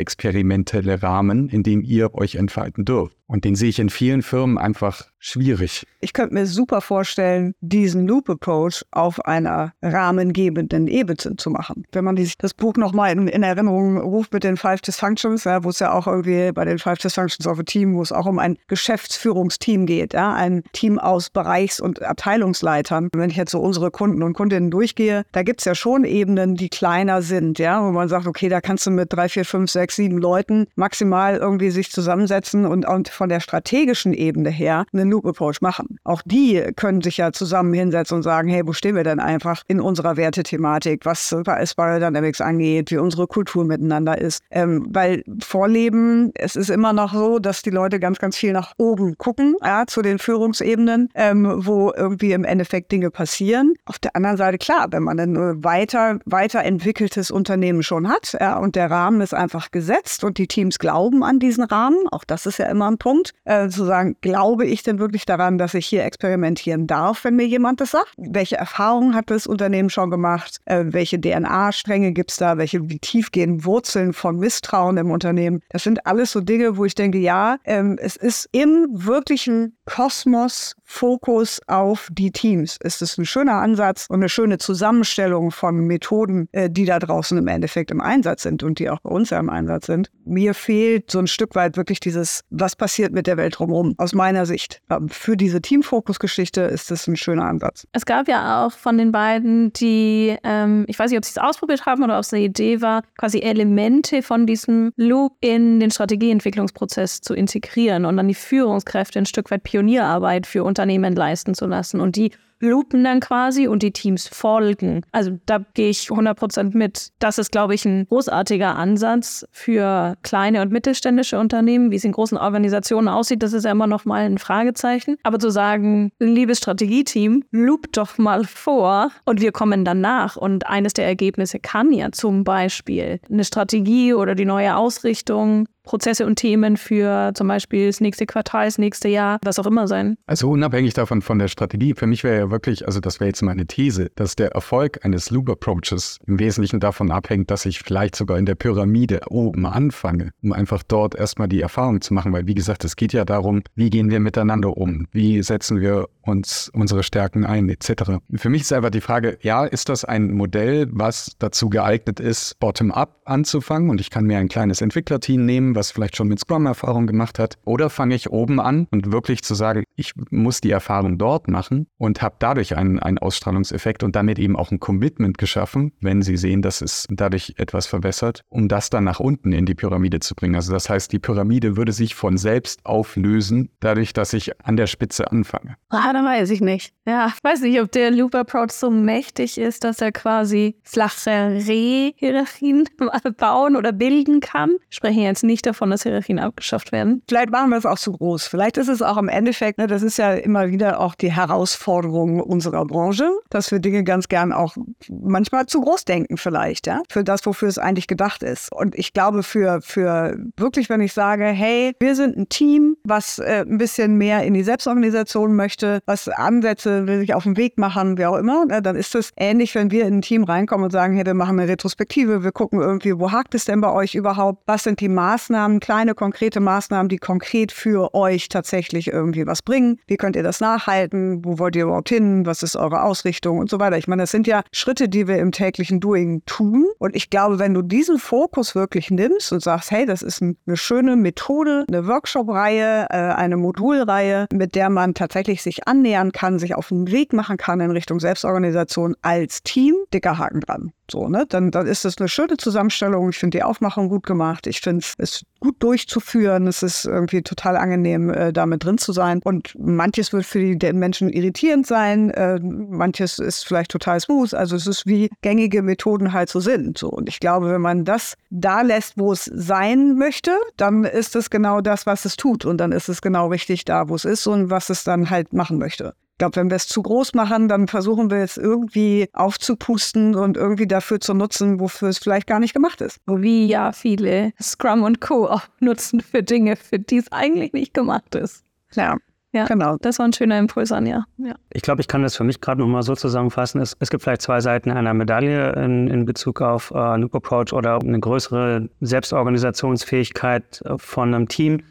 experimentelle 0.67 1.01
Rahmen, 1.01 1.49
in 1.49 1.63
dem 1.63 1.84
ihr 1.84 2.13
euch 2.13 2.36
entfalten 2.36 2.86
dürft. 2.86 3.17
Und 3.25 3.45
den 3.45 3.56
sehe 3.56 3.69
ich 3.69 3.80
in 3.80 3.89
vielen 3.89 4.21
Firmen 4.21 4.58
einfach 4.58 5.06
schwierig. 5.19 5.86
Ich 5.99 6.13
könnte 6.13 6.34
mir 6.34 6.45
super 6.45 6.82
vorstellen, 6.82 7.53
diesen 7.60 8.08
Loop 8.08 8.30
Approach 8.30 8.84
auf 8.91 9.23
einer 9.25 9.73
rahmengebenden 9.82 10.88
Ebene 10.88 11.17
zu 11.38 11.49
machen. 11.49 11.86
Wenn 11.91 12.03
man 12.03 12.15
das 12.15 12.53
Buch 12.53 12.75
nochmal 12.75 13.12
in, 13.12 13.27
in 13.27 13.43
Erinnerung 13.43 13.97
ruft 13.97 14.34
mit 14.34 14.43
den 14.43 14.58
Five 14.58 14.82
Dysfunctions, 14.82 15.43
ja, 15.45 15.63
wo 15.63 15.69
es 15.69 15.80
ja 15.80 15.91
auch 15.91 16.08
irgendwie 16.08 16.51
bei 16.51 16.65
den 16.65 16.80
Five 16.80 16.99
Dysfunctions 16.99 17.47
of 17.47 17.60
a 17.60 17.63
Team, 17.63 17.95
wo 17.95 18.01
es 18.01 18.12
auch 18.12 18.25
um 18.25 18.39
ein 18.39 18.58
Geschäftsführungsteam 18.67 19.86
geht, 19.86 20.13
ja, 20.13 20.34
ein 20.34 20.63
Team 20.73 20.99
aus 20.99 21.30
Bereichs- 21.30 21.80
und 21.80 22.01
Abteilungsleitern. 22.01 23.10
Wenn 23.13 23.30
ich 23.30 23.38
jetzt 23.38 23.51
so 23.51 23.60
unsere 23.60 23.91
Kunden 23.91 24.23
und 24.23 24.34
Kundinnen 24.34 24.71
durchgehe, 24.71 25.23
da 25.32 25.43
gibt 25.43 25.62
es 25.62 25.65
ja 25.65 25.75
schon 25.75 26.03
Ebenen, 26.03 26.56
die 26.56 26.69
kleiner 26.69 27.21
sind, 27.21 27.60
ja, 27.60 27.84
wo 27.84 27.91
man 27.91 28.10
sagt, 28.10 28.27
okay, 28.27 28.49
da 28.49 28.62
kannst 28.62 28.86
du 28.86 28.91
mit 28.91 29.12
drei, 29.12 29.30
vier, 29.30 29.45
fünf, 29.45 29.71
sechs, 29.71 29.95
sieben 29.95 30.17
Leuten 30.17 30.67
maximal 30.75 31.38
irgendwie 31.38 31.71
sich 31.71 31.91
zusammensetzen 31.91 32.65
und, 32.65 32.88
und 32.88 33.10
von 33.10 33.30
der 33.30 33.39
strategischen 33.39 34.13
Ebene 34.13 34.49
her 34.49 34.86
einen 35.07 35.11
Loop 35.11 35.25
Approach 35.25 35.61
machen. 35.61 35.99
Auch 36.03 36.21
die 36.25 36.61
können 36.75 37.01
sich 37.01 37.17
ja 37.17 37.31
zusammen 37.31 37.73
hinsetzen 37.73 38.17
und 38.17 38.23
sagen, 38.23 38.49
hey, 38.49 38.61
wo 38.65 38.73
stehen 38.73 38.95
wir 38.95 39.03
denn 39.03 39.19
einfach 39.19 39.63
in 39.67 39.81
unserer 39.81 40.17
Wertethematik, 40.17 41.05
was 41.05 41.35
bei 41.43 41.65
Spiral 41.65 41.99
Dynamics 41.99 42.41
angeht, 42.41 42.91
wie 42.91 42.97
unsere 42.97 43.27
Kultur 43.27 43.65
miteinander 43.65 44.17
ist. 44.19 44.41
Ähm, 44.51 44.87
weil 44.89 45.23
Vorleben, 45.41 46.31
es 46.35 46.55
ist 46.55 46.69
immer 46.69 46.93
noch 46.93 47.13
so, 47.13 47.39
dass 47.39 47.61
die 47.61 47.69
Leute 47.69 47.99
ganz, 47.99 48.19
ganz 48.19 48.37
viel 48.37 48.53
nach 48.53 48.73
oben 48.77 49.17
gucken, 49.17 49.55
ja, 49.63 49.85
zu 49.87 50.01
den 50.01 50.19
Führungsebenen, 50.19 51.09
ähm, 51.15 51.65
wo 51.65 51.91
irgendwie 51.95 52.31
im 52.31 52.43
Endeffekt 52.43 52.91
Dinge 52.91 53.11
passieren. 53.11 53.73
Auf 53.85 53.99
der 53.99 54.15
anderen 54.15 54.37
Seite, 54.37 54.57
klar, 54.57 54.87
wenn 54.91 55.03
man 55.03 55.19
ein 55.19 55.63
weiter, 55.63 56.19
weiterentwickeltes 56.25 57.31
Unternehmen 57.31 57.83
schon 57.83 58.07
hat 58.07 58.37
ja, 58.39 58.57
und 58.57 58.75
der 58.75 58.91
Rahmen 58.91 59.21
ist 59.21 59.33
einfach 59.33 59.71
gesetzt 59.71 60.23
und 60.23 60.37
die 60.37 60.47
Teams 60.47 60.79
glauben 60.79 61.23
an 61.23 61.39
diesen 61.39 61.63
Rahmen, 61.63 62.07
auch 62.11 62.23
das 62.23 62.45
ist 62.45 62.59
ja 62.59 62.65
immer 62.67 62.89
ein 62.89 62.97
Punkt, 62.97 63.07
Punkt, 63.07 63.33
äh, 63.45 63.69
zu 63.69 63.85
sagen, 63.85 64.17
glaube 64.21 64.65
ich 64.65 64.83
denn 64.83 64.96
wirklich 64.99 65.25
daran, 65.25 65.57
dass 65.57 65.73
ich 65.73 65.86
hier 65.88 66.03
experimentieren 66.03 66.88
darf, 66.88 67.23
wenn 67.23 67.36
mir 67.36 67.47
jemand 67.47 67.81
das 67.81 67.91
sagt? 67.91 68.13
Welche 68.17 68.57
Erfahrungen 68.57 69.15
hat 69.15 69.29
das 69.29 69.47
Unternehmen 69.47 69.89
schon 69.89 70.10
gemacht? 70.10 70.57
Äh, 70.65 70.86
welche 70.88 71.19
DNA-Stränge 71.19 72.13
gibt 72.13 72.31
es 72.31 72.38
da? 72.38 72.57
Welche 72.57 72.89
wie 72.89 72.99
tief 72.99 73.31
gehen 73.31 73.65
Wurzeln 73.65 74.13
von 74.13 74.38
Misstrauen 74.38 74.97
im 74.97 75.12
Unternehmen? 75.12 75.62
Das 75.69 75.83
sind 75.83 76.05
alles 76.05 76.31
so 76.31 76.41
Dinge, 76.41 76.77
wo 76.77 76.86
ich 76.86 76.95
denke, 76.95 77.17
ja, 77.17 77.57
ähm, 77.65 77.97
es 77.99 78.15
ist 78.15 78.49
im 78.51 78.88
wirklichen 78.91 79.77
Kosmos 79.86 80.75
Fokus 80.88 81.60
auf 81.67 82.08
die 82.12 82.32
Teams. 82.32 82.78
Es 82.82 83.02
ist 83.02 83.17
ein 83.19 83.26
schöner 83.26 83.56
Ansatz 83.56 84.08
und 84.10 84.15
eine 84.15 84.30
schöne 84.30 84.58
Zusammenstellung 84.58 85.52
von 85.52 85.86
Methoden, 85.86 86.47
äh, 86.54 86.69
die 86.69 86.86
da 86.86 86.97
draußen 86.97 87.38
im 87.38 87.47
Endeffekt 87.47 87.91
im 87.91 88.02
Einsatz 88.02 88.43
sind 88.43 88.63
und 88.63 88.80
die 88.80 88.89
auch 88.89 89.02
bei 89.02 89.10
uns 89.10 89.30
ja 89.30 89.39
im 89.39 89.50
Einsatz 89.50 89.86
sind. 89.86 90.10
Mir 90.26 90.54
fehlt 90.54 91.12
so 91.12 91.19
ein 91.19 91.28
Stück 91.28 91.56
weit 91.56 91.78
wirklich 91.78 92.00
dieses, 92.00 92.41
was 92.50 92.76
passiert 92.76 93.12
mit 93.12 93.28
der 93.28 93.38
Welt 93.38 93.60
drumherum, 93.60 93.95
aus 93.97 94.13
meiner 94.13 94.45
Sicht. 94.45 94.82
Ähm, 94.89 95.10
für 95.10 95.36
diese 95.36 95.62
Teamfokus-Geschichte 95.62 96.62
ist 96.62 96.89
das 96.89 97.06
ein 97.08 97.17
schöner 97.17 97.45
Ansatz. 97.45 97.86
Es 97.91 98.06
gab 98.06 98.28
ja 98.28 98.65
auch 98.65 98.71
von 98.71 98.97
den 98.97 99.12
beiden, 99.12 99.73
die, 99.73 100.38
ähm, 100.43 100.86
ich 100.88 100.97
weiß 100.97 101.12
nicht, 101.12 101.17
ob 101.17 101.26
sie 101.26 101.32
es 101.32 101.38
ausprobiert 101.38 101.86
haben 101.86 102.04
oder 102.04 102.15
ob 102.15 102.21
es 102.21 102.34
eine 102.34 102.43
Idee 102.43 102.82
war, 102.82 103.04
quasi 103.17 103.39
Elemente 103.39 104.23
von 104.23 104.45
diesem 104.45 104.91
Loop 104.95 105.34
in 105.41 105.82
den 105.82 105.91
Strategieentwicklungsprozess 105.91 107.21
zu 107.21 107.34
integrieren 107.34 108.06
und 108.06 108.15
dann 108.15 108.28
die 108.28 108.34
Führungskräfte 108.34 109.19
ein 109.19 109.26
Stück 109.26 109.52
weit 109.52 109.63
Pionierarbeit 109.63 110.47
für 110.47 110.63
Unternehmen 110.77 111.15
leisten 111.15 111.55
zu 111.55 111.65
lassen. 111.65 111.99
Und 111.99 112.15
die 112.15 112.31
loopen 112.59 113.03
dann 113.03 113.19
quasi 113.19 113.67
und 113.67 113.83
die 113.83 113.91
Teams 113.91 114.27
folgen. 114.27 115.03
Also 115.11 115.37
da 115.45 115.59
gehe 115.73 115.89
ich 115.89 116.07
100% 116.07 116.75
mit. 116.75 117.09
Das 117.19 117.37
ist, 117.37 117.51
glaube 117.51 117.75
ich, 117.75 117.85
ein 117.85 118.07
großartiger 118.07 118.75
Ansatz 118.75 119.45
für 119.51 120.15
kleine 120.23 120.61
und 120.61 120.71
mittelständische 120.71 121.39
Unternehmen. 121.39 121.91
Wie 121.91 121.95
es 121.95 122.03
in 122.03 122.11
großen 122.11 122.37
Organisationen 122.37 123.07
aussieht, 123.07 123.43
das 123.43 123.53
ist 123.53 123.65
ja 123.65 123.71
immer 123.71 123.87
noch 123.87 124.05
mal 124.05 124.25
ein 124.25 124.37
Fragezeichen. 124.37 125.17
Aber 125.23 125.39
zu 125.39 125.49
sagen, 125.49 126.11
liebes 126.19 126.57
Strategieteam, 126.57 127.43
loop 127.51 127.91
doch 127.93 128.17
mal 128.17 128.45
vor 128.45 129.11
und 129.25 129.41
wir 129.41 129.51
kommen 129.51 129.85
danach. 129.85 130.35
Und 130.35 130.67
eines 130.67 130.93
der 130.93 131.05
Ergebnisse 131.05 131.59
kann 131.59 131.91
ja 131.91 132.11
zum 132.11 132.43
Beispiel 132.43 133.19
eine 133.29 133.43
Strategie 133.43 134.13
oder 134.13 134.35
die 134.35 134.45
neue 134.45 134.75
Ausrichtung 134.75 135.67
Prozesse 135.87 136.25
und 136.25 136.35
Themen 136.35 136.77
für 136.77 137.31
zum 137.33 137.47
Beispiel 137.47 137.87
das 137.87 138.01
nächste 138.01 138.25
Quartal, 138.25 138.65
das 138.65 138.77
nächste 138.77 139.07
Jahr, 139.07 139.39
was 139.43 139.57
auch 139.57 139.65
immer 139.65 139.87
sein. 139.87 140.17
Also 140.27 140.49
unabhängig 140.49 140.93
davon 140.93 141.21
von 141.21 141.39
der 141.39 141.47
Strategie, 141.47 141.93
für 141.95 142.07
mich 142.07 142.23
wäre 142.23 142.46
wirklich, 142.51 142.86
also 142.86 142.99
das 142.99 143.19
wäre 143.19 143.27
jetzt 143.27 143.41
meine 143.41 143.65
These, 143.65 144.10
dass 144.15 144.36
der 144.36 144.51
Erfolg 144.51 145.03
eines 145.05 145.29
Loop 145.31 145.49
Approaches 145.49 146.19
im 146.25 146.39
Wesentlichen 146.39 146.79
davon 146.79 147.12
abhängt, 147.12 147.51
dass 147.51 147.65
ich 147.65 147.79
vielleicht 147.79 148.15
sogar 148.15 148.38
in 148.38 148.45
der 148.45 148.55
Pyramide 148.55 149.21
oben 149.29 149.65
anfange, 149.65 150.31
um 150.41 150.53
einfach 150.53 150.83
dort 150.83 151.15
erstmal 151.15 151.47
die 151.47 151.62
Erfahrung 151.62 152.01
zu 152.01 152.13
machen, 152.13 152.33
weil 152.33 152.47
wie 152.47 152.55
gesagt, 152.55 152.86
es 152.86 152.95
geht 152.95 153.13
ja 153.13 153.25
darum, 153.25 153.63
wie 153.75 153.89
gehen 153.89 154.10
wir 154.10 154.19
miteinander 154.19 154.75
um, 154.77 155.07
wie 155.12 155.41
setzen 155.43 155.79
wir 155.81 156.07
uns 156.27 156.69
unsere 156.73 157.03
Stärken 157.03 157.45
ein, 157.45 157.69
etc. 157.69 158.19
Für 158.35 158.49
mich 158.49 158.61
ist 158.61 158.73
einfach 158.73 158.89
die 158.89 159.01
Frage, 159.01 159.37
ja, 159.41 159.65
ist 159.65 159.89
das 159.89 160.05
ein 160.05 160.31
Modell, 160.33 160.87
was 160.91 161.35
dazu 161.39 161.69
geeignet 161.69 162.19
ist, 162.19 162.59
bottom-up 162.59 163.21
anzufangen 163.25 163.89
und 163.89 164.01
ich 164.01 164.09
kann 164.09 164.25
mir 164.25 164.37
ein 164.37 164.47
kleines 164.47 164.81
Entwicklerteam 164.81 165.45
nehmen, 165.45 165.75
was 165.75 165.91
vielleicht 165.91 166.15
schon 166.15 166.27
mit 166.27 166.39
Scrum-Erfahrung 166.39 167.07
gemacht 167.07 167.39
hat, 167.39 167.57
oder 167.65 167.89
fange 167.89 168.15
ich 168.15 168.29
oben 168.29 168.59
an 168.59 168.87
und 168.91 169.11
wirklich 169.11 169.43
zu 169.43 169.55
sagen, 169.55 169.83
ich 169.95 170.13
muss 170.29 170.61
die 170.61 170.71
Erfahrung 170.71 171.17
dort 171.17 171.47
machen 171.47 171.87
und 171.97 172.21
habe 172.21 172.35
dadurch 172.39 172.75
einen, 172.75 172.99
einen 172.99 173.17
Ausstrahlungseffekt 173.17 174.03
und 174.03 174.15
damit 174.15 174.39
eben 174.39 174.55
auch 174.55 174.71
ein 174.71 174.79
Commitment 174.79 175.37
geschaffen, 175.37 175.93
wenn 176.01 176.21
Sie 176.21 176.37
sehen, 176.37 176.61
dass 176.61 176.81
es 176.81 177.07
dadurch 177.09 177.55
etwas 177.57 177.87
verbessert, 177.87 178.41
um 178.49 178.67
das 178.67 178.89
dann 178.89 179.03
nach 179.03 179.19
unten 179.19 179.51
in 179.51 179.65
die 179.65 179.75
Pyramide 179.75 180.19
zu 180.19 180.35
bringen. 180.35 180.55
Also 180.55 180.73
das 180.73 180.89
heißt, 180.89 181.11
die 181.11 181.19
Pyramide 181.19 181.77
würde 181.77 181.91
sich 181.91 182.15
von 182.15 182.37
selbst 182.37 182.85
auflösen, 182.85 183.69
dadurch, 183.79 184.13
dass 184.13 184.33
ich 184.33 184.65
an 184.65 184.77
der 184.77 184.87
Spitze 184.87 185.31
anfange. 185.31 185.75
Ah, 185.89 186.13
da 186.17 186.23
weiß 186.23 186.49
ich 186.49 186.62
nicht. 186.62 186.93
Ja, 187.06 187.27
ich 187.27 187.43
weiß 187.43 187.62
nicht, 187.62 187.80
ob 187.80 187.91
der 187.91 188.12
Loop 188.12 188.34
Approach 188.34 188.71
so 188.71 188.89
mächtig 188.89 189.58
ist, 189.58 189.84
dass 189.84 190.01
er 190.01 190.12
quasi 190.12 190.75
flache 190.84 191.30
Re-Hierarchien 191.30 192.89
bauen 193.38 193.75
oder 193.75 193.91
bilden 193.91 194.39
kann. 194.39 194.71
Sprechen 194.89 195.21
jetzt 195.21 195.43
nicht 195.43 195.65
davon, 195.65 195.91
dass 195.91 196.03
Hierarchien 196.03 196.39
abgeschafft 196.39 196.91
werden. 196.91 197.21
Vielleicht 197.30 197.51
machen 197.51 197.69
wir 197.69 197.77
es 197.77 197.86
auch 197.86 197.99
zu 197.99 198.13
groß. 198.13 198.47
Vielleicht 198.47 198.77
ist 198.77 198.88
es 198.88 199.01
auch 199.01 199.17
im 199.17 199.30
Endeffekt, 199.30 199.77
ne, 199.77 199.86
das 199.86 200.01
ist 200.01 200.17
ja 200.17 200.34
immer 200.34 200.69
wieder 200.69 200.99
auch 200.99 201.13
die 201.13 201.32
Herausforderung 201.32 202.41
unserer 202.41 202.86
Branche, 202.86 203.30
dass 203.49 203.71
wir 203.71 203.80
Dinge 203.80 204.03
ganz 204.03 204.27
gern 204.27 204.51
auch 204.51 204.75
manchmal 205.08 205.67
zu 205.67 205.82
groß 205.82 206.03
denken 206.03 206.38
vielleicht, 206.38 206.88
ja, 206.88 207.03
für 207.10 207.23
das, 207.23 207.45
wofür 207.45 207.69
es 207.69 207.77
eigentlich 207.77 208.08
gedacht 208.08 208.41
ist. 208.41 208.71
Und 208.71 208.95
ich 208.95 209.13
glaube, 209.13 209.43
für, 209.43 209.82
für 209.82 210.36
wirklich, 210.58 210.89
wenn 210.89 211.01
ich 211.01 211.13
sage, 211.13 211.45
hey, 211.45 211.93
wir 211.99 212.15
sind 212.15 212.38
ein 212.38 212.49
Team, 212.49 212.97
was 213.03 213.38
äh, 213.38 213.63
ein 213.67 213.77
bisschen 213.77 214.17
mehr 214.17 214.43
in 214.43 214.56
die 214.56 214.63
Selbstorganisation 214.63 215.56
möchte, 215.56 216.01
was 216.07 216.29
Ansätze 216.29 217.05
will 217.05 217.19
sich 217.19 217.33
auf 217.33 217.43
den 217.43 217.57
Weg 217.57 217.77
machen, 217.77 218.17
wie 218.17 218.25
auch 218.25 218.37
immer, 218.37 218.65
ne, 218.65 218.81
dann 218.81 218.95
ist 218.95 219.13
es 219.13 219.31
ähnlich, 219.35 219.75
wenn 219.75 219.91
wir 219.91 220.07
in 220.07 220.15
ein 220.15 220.21
Team 220.21 220.45
reinkommen 220.45 220.85
und 220.85 220.91
sagen, 220.91 221.15
hey, 221.15 221.25
wir 221.25 221.33
machen 221.33 221.59
eine 221.59 221.69
Retrospektive, 221.69 222.43
wir 222.43 222.51
gucken 222.51 222.79
irgendwie, 222.79 223.19
wo 223.19 223.31
hakt 223.31 223.53
es 223.53 223.65
denn 223.65 223.81
bei 223.81 223.91
euch 223.91 224.15
überhaupt? 224.15 224.63
Was 224.65 224.83
sind 224.83 225.01
die 225.01 225.09
Maßnahmen, 225.09 225.79
kleine 225.81 226.15
konkrete 226.15 226.61
Maßnahmen, 226.61 227.09
die 227.09 227.17
konkret 227.17 227.71
für 227.71 228.13
euch 228.13 228.47
tatsächlich 228.47 229.07
irgendwie 229.07 229.45
was 229.45 229.61
bringen? 229.61 229.99
Wie 230.07 230.15
könnt 230.15 230.35
ihr 230.37 230.43
das 230.43 230.61
nachhalten? 230.61 231.43
Wo 231.43 231.59
wollt 231.59 231.75
ihr 231.75 231.83
überhaupt 231.83 232.09
hin? 232.09 232.45
Was 232.45 232.63
ist 232.63 232.77
eure 232.77 233.03
Ausrichtung 233.03 233.59
und 233.59 233.69
so 233.69 233.79
weiter? 233.79 233.97
Ich 233.97 234.07
meine, 234.07 234.23
das 234.23 234.31
sind 234.31 234.47
ja 234.47 234.63
Schritte, 234.71 235.09
die 235.09 235.27
wir 235.27 235.37
im 235.39 235.51
täglichen 235.51 235.99
Doing 235.99 236.41
tun. 236.45 236.85
Und 236.99 237.15
ich 237.15 237.29
glaube, 237.29 237.59
wenn 237.59 237.73
du 237.73 237.81
diesen 237.81 238.17
Fokus 238.17 238.75
wirklich 238.75 239.11
nimmst 239.11 239.51
und 239.51 239.61
sagst, 239.61 239.91
hey, 239.91 240.05
das 240.05 240.21
ist 240.21 240.41
eine 240.41 240.77
schöne 240.77 241.17
Methode, 241.17 241.85
eine 241.89 242.07
Workshop-Reihe, 242.07 243.07
äh, 243.09 243.15
eine 243.17 243.57
Modulreihe, 243.57 244.47
mit 244.53 244.75
der 244.75 244.89
man 244.89 245.13
tatsächlich 245.13 245.61
sich 245.61 245.87
annähern 245.97 246.31
kann, 246.31 246.60
sich 246.60 246.75
auf 246.75 246.89
den 246.89 247.12
Weg 247.12 247.33
machen 247.33 247.57
kann 247.57 247.79
in 247.79 247.91
Richtung 247.91 248.19
Selbstorganisation 248.19 249.15
als 249.21 249.63
Team, 249.63 249.95
dicker 250.13 250.38
Haken 250.38 250.62
dran. 250.62 250.91
So, 251.09 251.29
ne? 251.29 251.45
Dann, 251.47 251.71
dann 251.71 251.87
ist 251.87 252.05
das 252.05 252.17
eine 252.17 252.27
schöne 252.27 252.57
Zusammenstellung. 252.57 253.29
Ich 253.29 253.37
finde 253.37 253.57
die 253.57 253.63
Aufmachung 253.63 254.09
gut 254.09 254.25
gemacht. 254.25 254.67
Ich 254.67 254.81
finde 254.81 255.05
es 255.17 255.43
gut 255.59 255.75
durchzuführen. 255.79 256.67
Es 256.67 256.83
ist 256.83 257.05
irgendwie 257.05 257.41
total 257.41 257.77
angenehm, 257.77 258.29
äh, 258.29 258.51
damit 258.51 258.83
drin 258.83 258.97
zu 258.97 259.13
sein. 259.13 259.41
Und 259.43 259.73
manches 259.79 260.33
wird 260.33 260.45
für 260.45 260.59
die 260.59 260.93
Menschen 260.93 261.29
irritierend 261.29 261.87
sein. 261.87 262.29
Äh, 262.31 262.59
manches 262.59 263.39
ist 263.39 263.65
vielleicht 263.65 263.91
total 263.91 264.19
smooth. 264.19 264.53
Also 264.53 264.75
es 264.75 264.85
ist 264.85 265.05
wie 265.05 265.29
gängige 265.41 265.81
Methoden 265.81 266.33
halt 266.33 266.49
so 266.49 266.59
sind. 266.59 266.97
So. 266.97 267.09
Und 267.09 267.29
ich 267.29 267.39
glaube, 267.39 267.71
wenn 267.71 267.81
man 267.81 268.03
das 268.03 268.35
da 268.49 268.81
lässt, 268.81 269.17
wo 269.17 269.31
es 269.31 269.45
sein 269.45 270.15
möchte, 270.15 270.51
dann 270.75 271.05
ist 271.05 271.35
es 271.35 271.49
genau 271.49 271.81
das, 271.81 272.05
was 272.05 272.25
es 272.25 272.35
tut. 272.35 272.65
Und 272.65 272.77
dann 272.79 272.91
ist 272.91 273.07
es 273.07 273.21
genau 273.21 273.47
richtig 273.47 273.85
da, 273.85 274.09
wo 274.09 274.15
es 274.15 274.25
ist 274.25 274.45
und 274.47 274.69
was 274.69 274.89
es 274.89 275.03
dann 275.03 275.29
halt 275.29 275.53
machen 275.53 275.77
möchte. 275.77 276.13
Ich 276.38 276.39
glaube, 276.39 276.56
wenn 276.58 276.69
wir 276.69 276.76
es 276.76 276.88
zu 276.88 277.02
groß 277.02 277.34
machen, 277.34 277.67
dann 277.67 277.88
versuchen 277.88 278.30
wir 278.30 278.38
es 278.43 278.58
irgendwie 278.58 279.28
aufzupusten 279.34 280.36
und 280.36 280.56
irgendwie 280.56 280.86
dafür 280.86 281.19
zu 281.19 281.34
nutzen, 281.34 281.80
wofür 281.80 282.10
es 282.10 282.19
vielleicht 282.19 282.45
gar 282.45 282.60
nicht 282.60 282.76
gemacht 282.76 283.02
ist. 283.02 283.17
Wie 283.26 283.65
ja 283.65 283.91
viele 283.91 284.52
Scrum 284.62 285.02
und 285.02 285.19
Co. 285.19 285.47
auch 285.47 285.63
nutzen 285.80 286.19
für 286.21 286.43
Dinge, 286.43 286.76
für 286.76 287.00
die 287.00 287.17
es 287.17 287.32
eigentlich 287.32 287.73
nicht 287.73 287.95
gemacht 287.95 288.36
ist. 288.36 288.63
Ja. 288.93 289.17
Ja, 289.52 289.65
Genau. 289.65 289.97
das 290.00 290.19
war 290.19 290.28
ein 290.28 290.34
schöner 290.34 290.60
Impuls, 290.60 290.91
Anja. 290.91 291.26
Ja. 291.38 291.56
Ich 291.73 291.82
glaube, 291.82 292.02
ich 292.02 292.08
kann 292.08 292.21
das 292.21 292.36
für 292.36 292.43
mich 292.43 292.62
gerade 292.62 292.82
nochmal 292.82 293.02
so 293.02 293.15
zusammenfassen. 293.15 293.82
Es, 293.82 293.97
es 294.00 294.12
gibt 294.12 294.21
vielleicht 294.21 294.43
zwei 294.43 294.60
Seiten 294.62 294.91
einer 294.91 295.15
Medaille 295.15 295.71
in, 295.84 296.08
in 296.08 296.26
Bezug 296.26 296.62
auf 296.62 296.91
äh, 296.91 297.17
Loop 297.17 297.34
Approach 297.34 297.73
oder 297.73 297.97
eine 298.00 298.19
größere 298.19 298.89
Selbstorganisationsfähigkeit 299.02 300.84
äh, 300.86 300.97
von 301.00 301.34
einem 301.34 301.47
Team. 301.47 301.82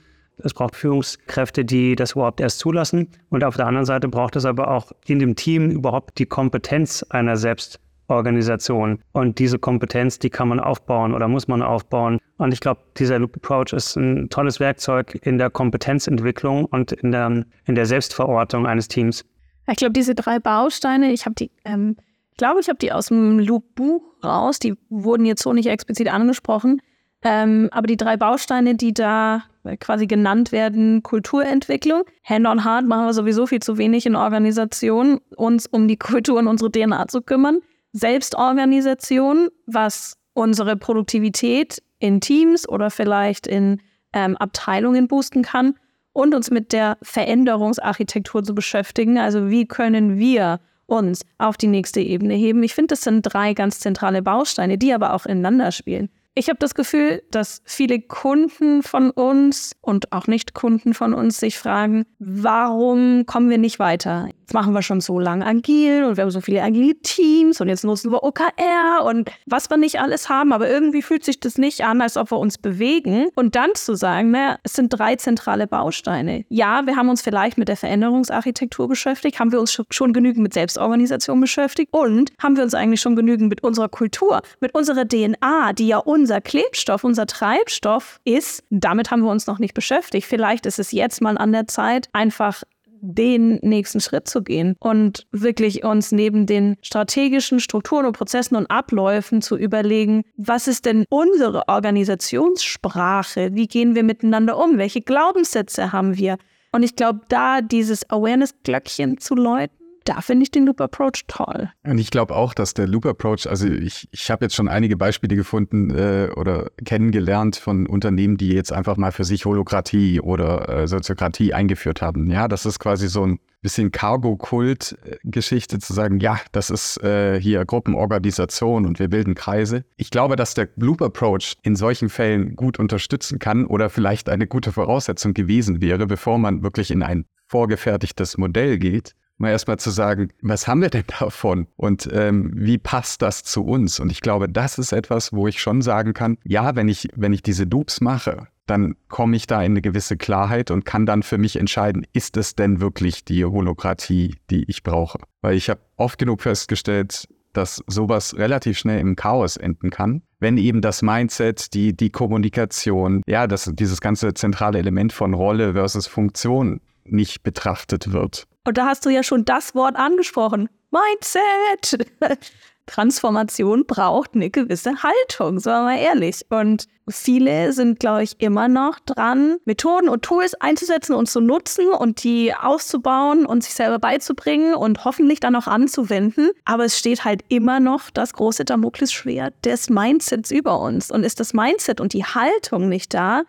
Es 0.42 0.53
braucht 0.53 0.77
Führungskräfte, 0.77 1.64
die 1.64 1.96
das 1.96 2.12
überhaupt 2.12 2.40
erst 2.40 2.59
zulassen. 2.59 3.09
Und 3.31 3.42
auf 3.44 3.57
der 3.57 3.66
anderen 3.66 3.87
Seite 3.87 4.09
braucht 4.09 4.37
es 4.37 4.44
aber 4.44 4.68
auch 4.70 4.92
in 5.07 5.18
dem 5.18 5.35
Team 5.35 5.70
überhaupt 5.70 6.18
die 6.18 6.27
Kompetenz 6.27 7.03
einer 7.09 7.37
Selbstorganisation. 7.37 9.01
Und 9.12 9.38
diese 9.38 9.59
Kompetenz, 9.59 10.18
die 10.18 10.31
kann 10.31 10.49
man 10.49 10.61
aufbauen 10.61 11.14
oder 11.14 11.27
muss 11.29 11.49
man 11.49 11.62
aufbauen. 11.62 12.18
Und 12.37 12.53
ich 12.53 12.61
glaube, 12.61 12.81
dieser 12.99 13.18
Loop 13.18 13.37
Approach 13.37 13.72
ist 13.72 13.96
ein 13.96 14.29
tolles 14.29 14.61
Werkzeug 14.61 15.18
in 15.22 15.38
der 15.38 15.51
Kompetenzentwicklung 15.51 16.66
und 16.66 16.92
in 16.92 17.12
der, 17.12 17.44
in 17.64 17.75
der 17.75 17.87
Selbstverortung 17.87 18.66
eines 18.66 18.88
Teams. 18.88 19.25
Ich 19.68 19.77
glaube, 19.77 19.94
diese 19.94 20.14
drei 20.14 20.38
Bausteine, 20.38 21.12
ich 21.12 21.25
habe 21.25 21.35
die, 21.35 21.51
ähm, 21.64 21.96
ich 22.31 22.37
glaube, 22.37 22.61
ich 22.61 22.68
habe 22.68 22.79
die 22.79 22.92
aus 22.92 23.07
dem 23.07 23.38
Loop-Buch 23.38 24.03
raus, 24.22 24.59
die 24.59 24.75
wurden 24.90 25.25
jetzt 25.25 25.42
so 25.42 25.53
nicht 25.53 25.66
explizit 25.66 26.12
angesprochen. 26.12 26.83
Ähm, 27.22 27.68
aber 27.72 27.87
die 27.87 27.96
drei 27.96 28.16
Bausteine, 28.16 28.75
die 28.75 28.92
da 28.92 29.42
quasi 29.81 30.07
genannt 30.07 30.52
werden, 30.52 31.02
Kulturentwicklung, 31.02 32.05
Hand 32.24 32.46
on 32.46 32.64
Heart 32.64 32.87
machen 32.87 33.07
wir 33.07 33.12
sowieso 33.12 33.46
viel 33.46 33.61
zu 33.61 33.79
wenig 33.79 34.07
in 34.07 34.16
Organisationen, 34.16 35.20
uns 35.37 35.66
um 35.66 35.88
die 35.88 35.96
Kultur 35.96 36.38
und 36.38 36.46
unsere 36.46 36.70
DNA 36.70 37.09
zu 37.09 37.22
kümmern. 37.22 37.61
Selbstorganisation, 37.92 39.48
was 39.66 40.16
unsere 40.35 40.76
Produktivität 40.76 41.83
in 41.98 42.20
Teams 42.20 42.68
oder 42.68 42.90
vielleicht 42.90 43.46
in 43.46 43.81
ähm, 44.12 44.37
Abteilungen 44.37 45.09
boosten 45.09 45.42
kann 45.42 45.74
und 46.12 46.35
uns 46.35 46.50
mit 46.50 46.72
der 46.72 46.98
Veränderungsarchitektur 47.02 48.42
zu 48.42 48.55
beschäftigen. 48.55 49.18
Also 49.18 49.50
wie 49.50 49.66
können 49.66 50.18
wir 50.18 50.61
uns 50.87 51.22
auf 51.38 51.57
die 51.57 51.66
nächste 51.66 52.00
Ebene 52.00 52.35
heben? 52.35 52.62
Ich 52.62 52.74
finde, 52.74 52.88
das 52.88 53.02
sind 53.02 53.22
drei 53.22 53.55
ganz 53.55 53.81
zentrale 53.81 54.22
Bausteine, 54.22 54.79
die 54.79 54.94
aber 54.94 55.12
auch 55.14 55.26
ineinander 55.26 55.72
spielen. 55.72 56.09
Ich 56.38 56.51
habe 56.51 56.59
das 56.59 56.75
Gefühl, 56.75 57.22
dass 57.31 57.62
viele 57.64 57.99
Kunden 57.99 58.83
von 58.83 59.11
uns 59.11 59.72
und 59.81 60.12
auch 60.12 60.27
Nicht-Kunden 60.27 60.92
von 60.92 61.14
uns 61.14 61.40
sich 61.40 61.59
fragen, 61.59 62.05
warum 62.18 63.25
kommen 63.25 63.49
wir 63.49 63.57
nicht 63.57 63.79
weiter? 63.79 64.29
Jetzt 64.46 64.53
machen 64.53 64.75
wir 64.75 64.83
schon 64.83 65.01
so 65.01 65.18
lange 65.18 65.46
agil 65.46 66.05
und 66.05 66.18
wir 66.18 66.22
haben 66.22 66.31
so 66.31 66.42
viele 66.42 66.62
agile 66.62 66.94
Teams 67.01 67.61
und 67.61 67.68
jetzt 67.68 67.85
nutzen 67.85 68.12
wir 68.12 68.22
OKR 68.22 69.03
und 69.05 69.31
was 69.46 69.70
wir 69.70 69.79
nicht 69.79 69.99
alles 69.99 70.29
haben, 70.29 70.53
aber 70.53 70.68
irgendwie 70.68 71.01
fühlt 71.01 71.25
sich 71.25 71.40
das 71.40 71.57
nicht 71.57 71.85
an, 71.85 72.03
als 72.03 72.18
ob 72.18 72.31
wir 72.31 72.38
uns 72.38 72.59
bewegen. 72.59 73.29
Und 73.35 73.57
dann 73.57 73.75
zu 73.75 73.94
sagen, 73.94 74.31
naja, 74.31 74.59
es 74.62 74.75
sind 74.75 74.90
drei 74.90 75.16
zentrale 75.16 75.66
Bausteine. 75.66 76.44
Ja, 76.51 76.87
wir 76.87 76.96
haben 76.96 77.09
uns 77.09 77.22
vielleicht 77.22 77.57
mit 77.57 77.68
der 77.68 77.79
Veränderungsarchitektur 77.79 78.88
beschäftigt, 78.88 79.40
haben 79.40 79.53
wir 79.53 79.59
uns 79.59 79.83
schon, 79.90 80.12
genügend 80.12 80.42
mit 80.42 80.55
Selbstorganisation 80.55 81.40
beschäftigt 81.40 81.92
und 81.92 82.31
haben 82.40 82.57
wir 82.57 82.62
uns 82.62 82.75
eigentlich 82.75 83.01
schon 83.01 83.16
genügend 83.16 83.49
mit 83.49 83.64
unserer 83.64 83.88
Kultur, 83.88 84.42
mit 84.61 84.75
unserer 84.75 85.09
DNA, 85.09 85.72
die 85.72 85.88
ja 85.88 85.99
unser 86.27 86.41
Klebstoff, 86.41 87.05
unser 87.05 87.27
Treibstoff 87.27 88.19
ist. 88.25 88.65
Damit 88.71 89.12
haben 89.12 89.23
wir 89.23 89.31
uns 89.31 89.47
noch 89.47 89.61
nicht 89.61 89.75
beschäftigt. 89.75 90.27
Vielleicht 90.27 90.67
ist 90.67 90.81
es 90.81 90.91
jetzt 90.91 91.23
mal 91.23 91.39
an 91.39 91.53
der 91.53 91.69
Zeit, 91.69 92.09
einfach 92.12 92.65
den 93.01 93.61
nächsten 93.62 94.01
Schritt 94.01 94.27
zu 94.27 94.43
gehen 94.43 94.75
und 94.81 95.29
wirklich 95.31 95.85
uns 95.85 96.11
neben 96.11 96.47
den 96.47 96.79
strategischen 96.83 97.61
Strukturen 97.61 98.07
und 98.07 98.17
Prozessen 98.17 98.57
und 98.57 98.69
Abläufen 98.69 99.41
zu 99.41 99.57
überlegen, 99.57 100.25
was 100.37 100.67
ist 100.67 100.85
denn 100.85 101.05
unsere 101.11 101.69
Organisationssprache? 101.69 103.51
Wie 103.53 103.69
gehen 103.69 103.95
wir 103.95 104.03
miteinander 104.03 104.59
um? 104.59 104.79
Welche 104.79 105.03
Glaubenssätze 105.03 105.93
haben 105.93 106.17
wir? 106.17 106.39
Und 106.73 106.83
ich 106.83 106.97
glaube, 106.97 107.21
da 107.29 107.61
dieses 107.61 108.11
Awareness-Glöckchen 108.11 109.19
zu 109.19 109.37
läuten, 109.37 109.77
da 110.07 110.21
finde 110.21 110.45
ich 110.45 110.51
den 110.51 110.66
Loop 110.66 110.81
Approach 110.81 111.25
toll. 111.27 111.69
Und 111.85 111.99
ich 111.99 112.11
glaube 112.11 112.35
auch, 112.35 112.55
dass 112.55 112.75
der 112.75 112.87
Loop 112.87 113.07
Approach, 113.07 113.47
also 113.49 113.66
ich, 113.66 114.09
ich 114.12 114.31
habe 114.31 114.45
jetzt 114.45 114.55
schon 114.55 114.69
einige 114.69 114.97
Beispiele 114.97 115.37
gefunden 115.37 115.90
äh, 115.90 116.31
oder 116.37 116.71
kennengelernt 116.85 117.57
von 117.57 117.87
Unternehmen, 117.87 118.37
die 118.37 118.53
jetzt 118.53 118.73
einfach 118.73 118.97
mal 118.97 119.12
für 119.12 119.25
sich 119.25 119.45
Holokratie 119.45 120.21
oder 120.21 120.69
äh, 120.69 120.88
Soziokratie 120.88 121.53
eingeführt 121.53 122.03
haben. 122.03 122.31
Ja, 122.31 122.49
das 122.49 122.66
ist 122.66 122.79
quasi 122.79 123.09
so 123.09 123.27
ein 123.27 123.40
bisschen 123.62 123.90
Cargo-Kult-Geschichte 123.90 125.81
zu 125.81 125.92
sagen, 125.92 126.21
ja, 126.21 126.38
das 126.53 126.71
ist 126.71 127.03
äh, 127.03 127.40
hier 127.40 127.64
Gruppenorganisation 127.64 128.87
und 128.87 129.01
wir 129.01 129.09
bilden 129.09 129.35
Kreise. 129.35 129.85
Ich 129.97 130.11
glaube, 130.11 130.37
dass 130.37 130.55
der 130.55 130.69
Loop 130.77 131.03
Approach 131.03 131.57
in 131.62 131.75
solchen 131.75 132.09
Fällen 132.09 132.55
gut 132.55 132.79
unterstützen 132.79 133.40
kann 133.40 133.66
oder 133.66 133.90
vielleicht 133.90 134.29
eine 134.29 134.47
gute 134.47 134.71
Voraussetzung 134.71 135.35
gewesen 135.35 135.81
wäre, 135.81 136.07
bevor 136.07 136.38
man 136.38 136.62
wirklich 136.62 136.92
in 136.92 137.03
ein 137.03 137.25
vorgefertigtes 137.49 138.38
Modell 138.38 138.79
geht 138.79 139.14
mal 139.38 139.51
erstmal 139.51 139.79
zu 139.79 139.90
sagen, 139.90 140.31
was 140.42 140.66
haben 140.66 140.83
wir 140.83 140.90
denn 140.90 141.05
davon 141.18 141.66
und 141.77 142.09
ähm, 142.12 142.53
wie 142.55 142.79
passt 142.79 143.22
das 143.22 143.42
zu 143.42 143.64
uns? 143.64 144.01
Und 144.01 144.11
ich 144.11 144.20
glaube, 144.20 144.49
das 144.49 144.79
ist 144.79 144.92
etwas, 144.92 145.33
wo 145.33 145.46
ich 145.46 145.61
schon 145.61 145.83
sagen 145.83 146.14
kann, 146.14 146.38
ja, 146.44 146.77
wenn 146.77 146.88
ich, 146.88 147.09
wenn 147.14 147.33
ich 147.33 147.42
diese 147.42 147.64
Loops 147.64 148.01
mache, 148.01 148.49
dann 148.66 148.96
komme 149.09 149.37
ich 149.37 149.46
da 149.46 149.62
in 149.62 149.72
eine 149.72 149.83
gewisse 149.83 150.16
Klarheit 150.16 150.70
und 150.70 150.85
kann 150.85 151.07
dann 151.07 151.22
für 151.22 151.38
mich 151.38 151.57
entscheiden, 151.57 152.07
ist 152.12 152.37
es 152.37 152.57
denn 152.57 152.81
wirklich 152.81 153.25
die 153.25 153.44
Holokratie, 153.44 154.37
die 154.51 154.64
ich 154.68 154.83
brauche? 154.83 155.20
Weil 155.40 155.57
ich 155.57 155.70
habe 155.70 155.81
oft 155.96 156.18
genug 156.18 156.42
festgestellt, 156.42 157.29
dass 157.53 157.83
sowas 157.87 158.37
relativ 158.37 158.77
schnell 158.79 159.01
im 159.01 159.16
Chaos 159.16 159.57
enden 159.57 159.90
kann, 159.90 160.22
wenn 160.40 160.59
eben 160.59 160.83
das 160.83 161.01
Mindset, 161.01 161.72
die, 161.72 161.96
die 161.96 162.11
Kommunikation, 162.11 163.22
ja, 163.27 163.46
das, 163.46 163.70
dieses 163.72 164.01
ganze 164.01 164.35
zentrale 164.35 164.79
Element 164.79 165.12
von 165.12 165.33
Rolle 165.33 165.72
versus 165.72 166.07
Funktion 166.07 166.81
nicht 167.05 167.42
betrachtet 167.42 168.12
wird. 168.12 168.46
Und 168.66 168.76
da 168.79 168.87
hast 168.87 169.07
du 169.07 169.11
ja 169.11 169.22
schon 169.22 169.44
das 169.44 169.74
Wort 169.74 169.96
angesprochen. 169.96 170.68
Mindset. 170.90 172.07
Transformation 172.87 173.85
braucht 173.85 174.35
eine 174.35 174.48
gewisse 174.48 175.02
Haltung, 175.02 175.59
sagen 175.59 175.87
wir 175.87 175.92
mal 175.92 175.98
ehrlich. 175.98 176.46
Und 176.50 176.87
viele 177.09 177.72
sind, 177.72 177.98
glaube 177.98 178.22
ich, 178.22 178.40
immer 178.40 178.68
noch 178.68 179.00
dran, 179.00 179.57
Methoden 179.64 180.09
und 180.09 180.22
Tools 180.22 180.55
einzusetzen 180.55 181.14
und 181.14 181.29
zu 181.29 181.40
nutzen 181.40 181.88
und 181.88 182.22
die 182.22 182.55
auszubauen 182.55 183.44
und 183.44 183.64
sich 183.64 183.74
selber 183.74 183.98
beizubringen 183.98 184.74
und 184.74 185.05
hoffentlich 185.05 185.40
dann 185.40 185.57
auch 185.57 185.66
anzuwenden. 185.66 186.50
Aber 186.64 186.85
es 186.85 186.98
steht 186.98 187.24
halt 187.24 187.42
immer 187.48 187.81
noch 187.81 188.11
das 188.11 188.33
große 188.33 188.64
Damoklesschwert 188.64 189.55
des 189.64 189.90
Mindsets 189.90 190.50
über 190.50 190.81
uns. 190.81 191.11
Und 191.11 191.24
ist 191.24 191.40
das 191.40 191.55
Mindset 191.55 192.00
und 192.00 192.12
die 192.12 192.24
Haltung 192.24 192.88
nicht 192.88 193.14
da, 193.14 193.42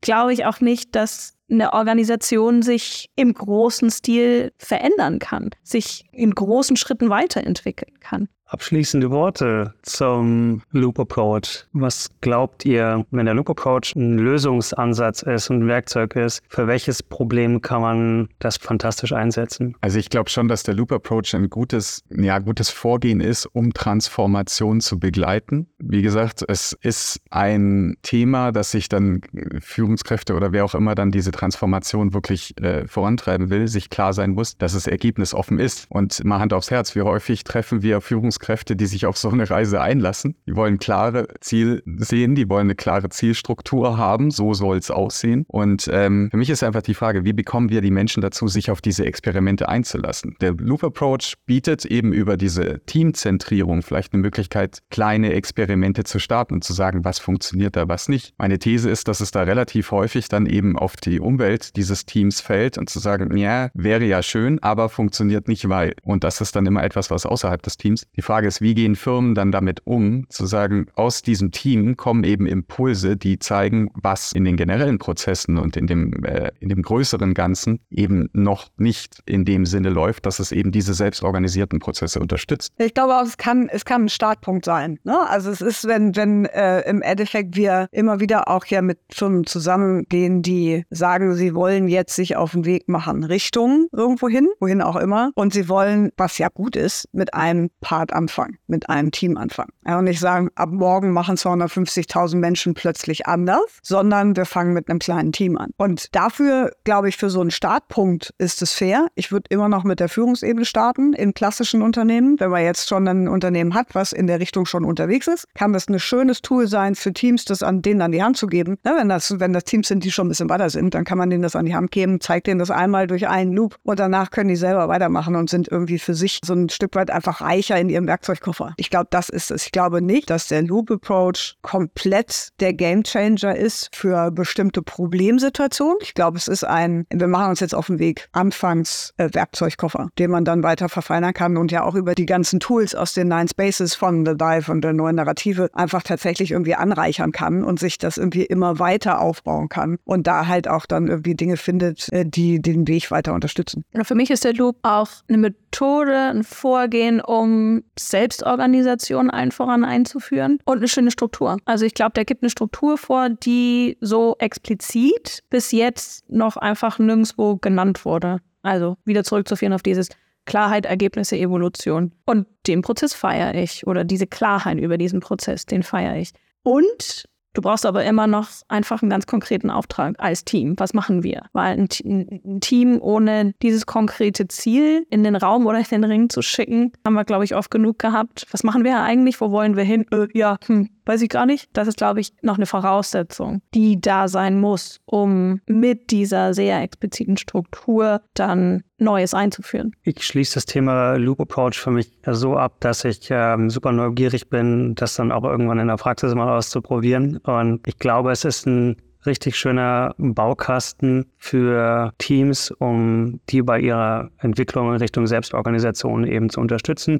glaube 0.00 0.32
ich 0.32 0.46
auch 0.46 0.60
nicht, 0.60 0.94
dass 0.94 1.33
eine 1.50 1.72
Organisation 1.72 2.62
sich 2.62 3.10
im 3.16 3.34
großen 3.34 3.90
Stil 3.90 4.52
verändern 4.58 5.18
kann, 5.18 5.50
sich 5.62 6.04
in 6.12 6.34
großen 6.34 6.76
Schritten 6.76 7.10
weiterentwickeln 7.10 8.00
kann. 8.00 8.28
Abschließende 8.46 9.10
Worte 9.10 9.74
zum 9.82 10.62
Loop 10.70 11.00
Approach. 11.00 11.66
Was 11.72 12.10
glaubt 12.20 12.64
ihr, 12.64 13.04
wenn 13.10 13.24
der 13.24 13.34
Loop 13.34 13.48
Approach 13.48 13.96
ein 13.96 14.18
Lösungsansatz 14.18 15.22
ist 15.22 15.50
und 15.50 15.62
ein 15.62 15.66
Werkzeug 15.66 16.14
ist, 16.14 16.42
für 16.48 16.66
welches 16.66 17.02
Problem 17.02 17.62
kann 17.62 17.80
man 17.80 18.28
das 18.38 18.58
fantastisch 18.58 19.12
einsetzen? 19.12 19.74
Also 19.80 19.98
ich 19.98 20.10
glaube 20.10 20.28
schon, 20.28 20.46
dass 20.46 20.62
der 20.62 20.74
Loop 20.74 20.92
Approach 20.92 21.34
ein 21.34 21.48
gutes, 21.48 22.04
ja, 22.10 22.38
gutes 22.38 22.70
Vorgehen 22.70 23.20
ist, 23.20 23.46
um 23.46 23.72
Transformation 23.72 24.80
zu 24.80 25.00
begleiten. 25.00 25.66
Wie 25.78 26.02
gesagt, 26.02 26.44
es 26.46 26.76
ist 26.80 27.20
ein 27.30 27.96
Thema, 28.02 28.52
das 28.52 28.70
sich 28.70 28.88
dann 28.88 29.22
Führungskräfte 29.62 30.34
oder 30.34 30.52
wer 30.52 30.64
auch 30.66 30.74
immer 30.74 30.94
dann 30.94 31.10
diese 31.10 31.32
Transformation 31.32 32.12
wirklich 32.12 32.60
äh, 32.62 32.86
vorantreiben 32.86 33.48
will, 33.48 33.68
sich 33.68 33.90
klar 33.90 34.12
sein 34.12 34.30
muss, 34.30 34.58
dass 34.58 34.74
es 34.74 34.86
ergebnisoffen 34.86 35.58
ist. 35.58 35.86
Und 35.88 36.22
mal 36.24 36.38
Hand 36.38 36.52
aufs 36.52 36.70
Herz, 36.70 36.94
wie 36.94 37.02
häufig 37.02 37.42
treffen 37.42 37.82
wir 37.82 38.00
Führungskräfte 38.00 38.43
Führungskräfte, 38.44 38.76
die 38.76 38.86
sich 38.86 39.06
auf 39.06 39.16
so 39.16 39.30
eine 39.30 39.48
Reise 39.48 39.80
einlassen. 39.80 40.36
Die 40.46 40.54
wollen 40.54 40.78
klare 40.78 41.28
Ziel 41.40 41.82
sehen, 41.96 42.34
die 42.34 42.48
wollen 42.48 42.66
eine 42.66 42.74
klare 42.74 43.08
Zielstruktur 43.08 43.96
haben, 43.96 44.30
so 44.30 44.54
soll 44.54 44.76
es 44.78 44.90
aussehen. 44.90 45.44
Und 45.48 45.88
ähm, 45.92 46.28
für 46.30 46.36
mich 46.36 46.50
ist 46.50 46.62
einfach 46.62 46.82
die 46.82 46.94
Frage, 46.94 47.24
wie 47.24 47.32
bekommen 47.32 47.70
wir 47.70 47.80
die 47.80 47.90
Menschen 47.90 48.20
dazu, 48.20 48.48
sich 48.48 48.70
auf 48.70 48.80
diese 48.80 49.04
Experimente 49.04 49.68
einzulassen? 49.68 50.36
Der 50.40 50.52
Loop 50.52 50.84
Approach 50.84 51.34
bietet 51.46 51.84
eben 51.84 52.12
über 52.12 52.36
diese 52.36 52.80
Teamzentrierung 52.86 53.82
vielleicht 53.82 54.12
eine 54.12 54.22
Möglichkeit, 54.22 54.80
kleine 54.90 55.32
Experimente 55.32 56.04
zu 56.04 56.18
starten 56.18 56.54
und 56.54 56.64
zu 56.64 56.72
sagen, 56.72 57.04
was 57.04 57.18
funktioniert 57.18 57.76
da, 57.76 57.88
was 57.88 58.08
nicht. 58.08 58.34
Meine 58.38 58.58
These 58.58 58.90
ist, 58.90 59.08
dass 59.08 59.20
es 59.20 59.30
da 59.30 59.42
relativ 59.42 59.90
häufig 59.90 60.28
dann 60.28 60.46
eben 60.46 60.78
auf 60.78 60.96
die 60.96 61.20
Umwelt 61.20 61.76
dieses 61.76 62.04
Teams 62.04 62.40
fällt 62.40 62.78
und 62.78 62.90
zu 62.90 62.98
sagen, 62.98 63.36
ja, 63.36 63.70
wäre 63.74 64.04
ja 64.04 64.22
schön, 64.22 64.62
aber 64.62 64.88
funktioniert 64.88 65.48
nicht, 65.48 65.68
weil. 65.68 65.94
Und 66.02 66.24
das 66.24 66.40
ist 66.40 66.54
dann 66.56 66.66
immer 66.66 66.82
etwas, 66.82 67.10
was 67.10 67.26
außerhalb 67.26 67.62
des 67.62 67.76
Teams. 67.76 68.06
Die 68.16 68.22
Frage 68.24 68.48
ist, 68.48 68.60
wie 68.60 68.74
gehen 68.74 68.96
Firmen 68.96 69.34
dann 69.34 69.52
damit 69.52 69.82
um, 69.84 70.28
zu 70.28 70.46
sagen, 70.46 70.86
aus 70.94 71.22
diesem 71.22 71.52
Team 71.52 71.96
kommen 71.96 72.24
eben 72.24 72.46
Impulse, 72.46 73.16
die 73.16 73.38
zeigen, 73.38 73.90
was 73.94 74.32
in 74.32 74.44
den 74.44 74.56
generellen 74.56 74.98
Prozessen 74.98 75.58
und 75.58 75.76
in 75.76 75.86
dem, 75.86 76.24
äh, 76.24 76.50
in 76.60 76.70
dem 76.70 76.82
größeren 76.82 77.34
Ganzen 77.34 77.80
eben 77.90 78.30
noch 78.32 78.68
nicht 78.76 79.18
in 79.26 79.44
dem 79.44 79.66
Sinne 79.66 79.90
läuft, 79.90 80.26
dass 80.26 80.38
es 80.38 80.50
eben 80.50 80.72
diese 80.72 80.94
selbstorganisierten 80.94 81.78
Prozesse 81.78 82.18
unterstützt. 82.18 82.72
Ich 82.78 82.94
glaube 82.94 83.14
auch, 83.14 83.24
es 83.24 83.36
kann, 83.36 83.68
es 83.68 83.84
kann 83.84 84.04
ein 84.04 84.08
Startpunkt 84.08 84.64
sein. 84.64 84.98
Ne? 85.04 85.18
Also 85.28 85.50
es 85.50 85.60
ist, 85.60 85.86
wenn, 85.86 86.16
wenn 86.16 86.46
äh, 86.46 86.80
im 86.88 87.02
Endeffekt 87.02 87.56
wir 87.56 87.88
immer 87.92 88.20
wieder 88.20 88.48
auch 88.48 88.64
ja 88.66 88.80
mit 88.80 88.98
Firmen 89.10 89.44
zusammengehen, 89.44 90.42
die 90.42 90.84
sagen, 90.90 91.34
sie 91.34 91.54
wollen 91.54 91.88
jetzt 91.88 92.16
sich 92.16 92.36
auf 92.36 92.52
den 92.52 92.64
Weg 92.64 92.88
machen, 92.88 93.24
Richtung 93.24 93.88
irgendwo 93.92 94.28
hin, 94.28 94.48
wohin 94.60 94.80
auch 94.80 94.96
immer. 94.96 95.30
Und 95.34 95.52
sie 95.52 95.68
wollen, 95.68 96.10
was 96.16 96.38
ja 96.38 96.48
gut 96.48 96.74
ist, 96.74 97.08
mit 97.12 97.34
einem 97.34 97.70
Part 97.80 98.13
anfangen, 98.14 98.58
mit 98.66 98.88
einem 98.88 99.10
Team 99.10 99.36
anfangen. 99.36 99.70
Ja, 99.86 99.98
und 99.98 100.04
nicht 100.04 100.20
sagen, 100.20 100.50
ab 100.54 100.70
morgen 100.70 101.12
machen 101.12 101.36
250.000 101.36 102.36
Menschen 102.36 102.74
plötzlich 102.74 103.26
anders, 103.26 103.78
sondern 103.82 104.36
wir 104.36 104.46
fangen 104.46 104.72
mit 104.72 104.88
einem 104.88 104.98
kleinen 104.98 105.32
Team 105.32 105.58
an. 105.58 105.70
Und 105.76 106.14
dafür, 106.14 106.72
glaube 106.84 107.08
ich, 107.08 107.16
für 107.16 107.30
so 107.30 107.40
einen 107.40 107.50
Startpunkt 107.50 108.34
ist 108.38 108.62
es 108.62 108.72
fair. 108.72 109.08
Ich 109.14 109.32
würde 109.32 109.46
immer 109.50 109.68
noch 109.68 109.84
mit 109.84 110.00
der 110.00 110.08
Führungsebene 110.08 110.64
starten 110.64 111.12
in 111.12 111.34
klassischen 111.34 111.82
Unternehmen. 111.82 112.38
Wenn 112.40 112.50
man 112.50 112.62
jetzt 112.62 112.88
schon 112.88 113.06
ein 113.06 113.28
Unternehmen 113.28 113.74
hat, 113.74 113.94
was 113.94 114.12
in 114.12 114.26
der 114.26 114.40
Richtung 114.40 114.66
schon 114.66 114.84
unterwegs 114.84 115.26
ist, 115.26 115.46
kann 115.54 115.72
das 115.72 115.88
ein 115.88 115.98
schönes 115.98 116.42
Tool 116.42 116.66
sein 116.66 116.94
für 116.94 117.12
Teams, 117.12 117.44
das 117.44 117.62
an 117.62 117.82
denen 117.82 118.02
an 118.02 118.12
die 118.12 118.22
Hand 118.22 118.36
zu 118.36 118.46
geben. 118.46 118.78
Ja, 118.84 118.96
wenn, 118.96 119.08
das, 119.08 119.38
wenn 119.40 119.52
das 119.52 119.64
Teams 119.64 119.88
sind, 119.88 120.04
die 120.04 120.10
schon 120.10 120.26
ein 120.26 120.30
bisschen 120.30 120.48
weiter 120.48 120.70
sind, 120.70 120.94
dann 120.94 121.04
kann 121.04 121.18
man 121.18 121.30
denen 121.30 121.42
das 121.42 121.56
an 121.56 121.66
die 121.66 121.74
Hand 121.74 121.90
geben, 121.90 122.20
zeigt 122.20 122.46
denen 122.46 122.58
das 122.58 122.70
einmal 122.70 123.06
durch 123.06 123.28
einen 123.28 123.52
Loop 123.52 123.76
und 123.82 123.98
danach 123.98 124.30
können 124.30 124.48
die 124.48 124.56
selber 124.56 124.88
weitermachen 124.88 125.36
und 125.36 125.50
sind 125.50 125.68
irgendwie 125.68 125.98
für 125.98 126.14
sich 126.14 126.40
so 126.44 126.54
ein 126.54 126.68
Stück 126.68 126.94
weit 126.94 127.10
einfach 127.10 127.40
reicher 127.40 127.78
in 127.78 127.88
ihrem 127.88 128.03
Werkzeugkoffer. 128.06 128.74
Ich 128.76 128.90
glaube, 128.90 129.08
das 129.10 129.28
ist 129.28 129.50
es. 129.50 129.66
Ich 129.66 129.72
glaube 129.72 130.02
nicht, 130.02 130.30
dass 130.30 130.48
der 130.48 130.62
Loop 130.62 130.90
Approach 130.90 131.56
komplett 131.62 132.48
der 132.60 132.72
Gamechanger 132.74 133.56
ist 133.56 133.94
für 133.94 134.30
bestimmte 134.30 134.82
Problemsituationen. 134.82 135.98
Ich 136.00 136.14
glaube, 136.14 136.38
es 136.38 136.48
ist 136.48 136.64
ein, 136.64 137.06
wir 137.10 137.28
machen 137.28 137.50
uns 137.50 137.60
jetzt 137.60 137.74
auf 137.74 137.86
den 137.86 137.98
Weg, 137.98 138.28
anfangs 138.32 139.12
äh, 139.16 139.28
Werkzeugkoffer, 139.32 140.08
den 140.18 140.30
man 140.30 140.44
dann 140.44 140.62
weiter 140.62 140.88
verfeinern 140.88 141.34
kann 141.34 141.56
und 141.56 141.72
ja 141.72 141.84
auch 141.84 141.94
über 141.94 142.14
die 142.14 142.26
ganzen 142.26 142.60
Tools 142.60 142.94
aus 142.94 143.14
den 143.14 143.28
Nine 143.28 143.48
Spaces 143.48 143.94
von 143.94 144.24
The 144.26 144.36
Dive 144.36 144.70
und 144.70 144.82
der 144.82 144.92
neuen 144.92 145.16
Narrative 145.16 145.70
einfach 145.72 146.02
tatsächlich 146.02 146.52
irgendwie 146.52 146.74
anreichern 146.74 147.32
kann 147.32 147.64
und 147.64 147.78
sich 147.78 147.98
das 147.98 148.16
irgendwie 148.16 148.44
immer 148.44 148.78
weiter 148.78 149.20
aufbauen 149.20 149.68
kann 149.68 149.98
und 150.04 150.26
da 150.26 150.46
halt 150.46 150.68
auch 150.68 150.86
dann 150.86 151.08
irgendwie 151.08 151.34
Dinge 151.34 151.56
findet, 151.56 152.12
äh, 152.12 152.24
die 152.26 152.60
den 152.60 152.86
Weg 152.88 153.10
weiter 153.10 153.34
unterstützen. 153.34 153.84
Für 154.02 154.14
mich 154.14 154.30
ist 154.30 154.44
der 154.44 154.54
Loop 154.54 154.76
auch 154.82 155.08
eine 155.28 155.54
Methode, 155.74 156.16
ein 156.16 156.44
Vorgehen, 156.44 157.20
um 157.20 157.82
Selbstorganisation 157.98 159.28
allen 159.28 159.50
voran 159.50 159.84
einzuführen 159.84 160.58
und 160.64 160.76
eine 160.76 160.86
schöne 160.86 161.10
Struktur. 161.10 161.56
Also 161.64 161.84
ich 161.84 161.94
glaube, 161.94 162.12
der 162.12 162.24
gibt 162.24 162.44
eine 162.44 162.50
Struktur 162.50 162.96
vor, 162.96 163.28
die 163.28 163.98
so 164.00 164.36
explizit 164.38 165.42
bis 165.50 165.72
jetzt 165.72 166.30
noch 166.30 166.56
einfach 166.56 167.00
nirgendwo 167.00 167.56
genannt 167.56 168.04
wurde. 168.04 168.40
Also 168.62 168.96
wieder 169.04 169.24
zurückzuführen 169.24 169.72
auf 169.72 169.82
dieses 169.82 170.10
Klarheit, 170.44 170.86
Ergebnisse, 170.86 171.36
Evolution. 171.36 172.12
Und 172.24 172.46
den 172.68 172.82
Prozess 172.82 173.12
feiere 173.12 173.54
ich 173.56 173.84
oder 173.84 174.04
diese 174.04 174.28
Klarheit 174.28 174.78
über 174.78 174.96
diesen 174.96 175.18
Prozess, 175.18 175.66
den 175.66 175.82
feiere 175.82 176.16
ich. 176.16 176.30
Und 176.62 177.24
Du 177.54 177.62
brauchst 177.62 177.86
aber 177.86 178.04
immer 178.04 178.26
noch 178.26 178.48
einfach 178.68 179.00
einen 179.00 179.10
ganz 179.10 179.26
konkreten 179.26 179.70
Auftrag 179.70 180.16
als 180.18 180.44
Team. 180.44 180.74
Was 180.78 180.92
machen 180.92 181.22
wir? 181.22 181.44
Weil 181.52 181.78
ein, 181.78 181.88
ein, 182.04 182.60
Team 182.60 183.00
ohne 183.00 183.54
dieses 183.62 183.86
konkrete 183.86 184.48
Ziel 184.48 185.06
in 185.08 185.22
den 185.22 185.36
Raum 185.36 185.66
oder 185.66 185.78
in 185.78 185.84
den 186.02 186.04
Ring 186.04 186.28
zu 186.28 186.42
schicken, 186.42 186.92
haben 187.06 187.14
wir, 187.14 187.24
glaube 187.24 187.44
ich, 187.44 187.54
oft 187.54 187.70
genug 187.70 187.98
gehabt. 188.00 188.46
Was 188.50 188.64
machen 188.64 188.84
wir 188.84 189.00
eigentlich? 189.00 189.40
Wo 189.40 189.52
wollen 189.52 189.76
wir 189.76 189.84
hin? 189.84 190.04
Äh, 190.10 190.26
ja, 190.34 190.58
hm, 190.66 190.90
weiß 191.06 191.22
ich 191.22 191.28
gar 191.28 191.46
nicht. 191.46 191.68
Das 191.72 191.88
ist, 191.88 191.96
glaube 191.96 192.20
ich, 192.20 192.32
noch 192.42 192.56
eine 192.56 192.66
Voraussetzung, 192.66 193.62
die 193.74 194.00
da 194.00 194.28
sein 194.28 194.60
muss, 194.60 195.00
um 195.04 195.60
mit 195.66 196.10
dieser 196.10 196.54
sehr 196.54 196.82
expliziten 196.82 197.36
Struktur 197.36 198.22
dann 198.34 198.82
Neues 198.98 199.34
einzuführen. 199.34 199.92
Ich 200.02 200.24
schließe 200.24 200.54
das 200.54 200.66
Thema 200.66 201.14
Loop 201.16 201.40
Approach 201.40 201.74
für 201.74 201.90
mich 201.90 202.10
so 202.26 202.56
ab, 202.56 202.76
dass 202.80 203.04
ich 203.04 203.28
ähm, 203.30 203.68
super 203.68 203.92
neugierig 203.92 204.48
bin, 204.48 204.94
das 204.94 205.14
dann 205.14 205.32
auch 205.32 205.44
irgendwann 205.44 205.78
in 205.78 205.88
der 205.88 205.96
Praxis 205.96 206.34
mal 206.34 206.56
auszuprobieren. 206.56 207.38
Und 207.38 207.86
ich 207.86 207.98
glaube, 207.98 208.30
es 208.30 208.44
ist 208.44 208.66
ein 208.66 208.96
richtig 209.26 209.56
schöner 209.56 210.14
Baukasten 210.18 211.26
für 211.38 212.12
Teams, 212.18 212.70
um 212.70 213.40
die 213.48 213.62
bei 213.62 213.80
ihrer 213.80 214.30
Entwicklung 214.38 214.92
in 214.92 214.96
Richtung 214.96 215.26
Selbstorganisation 215.26 216.26
eben 216.26 216.50
zu 216.50 216.60
unterstützen. 216.60 217.18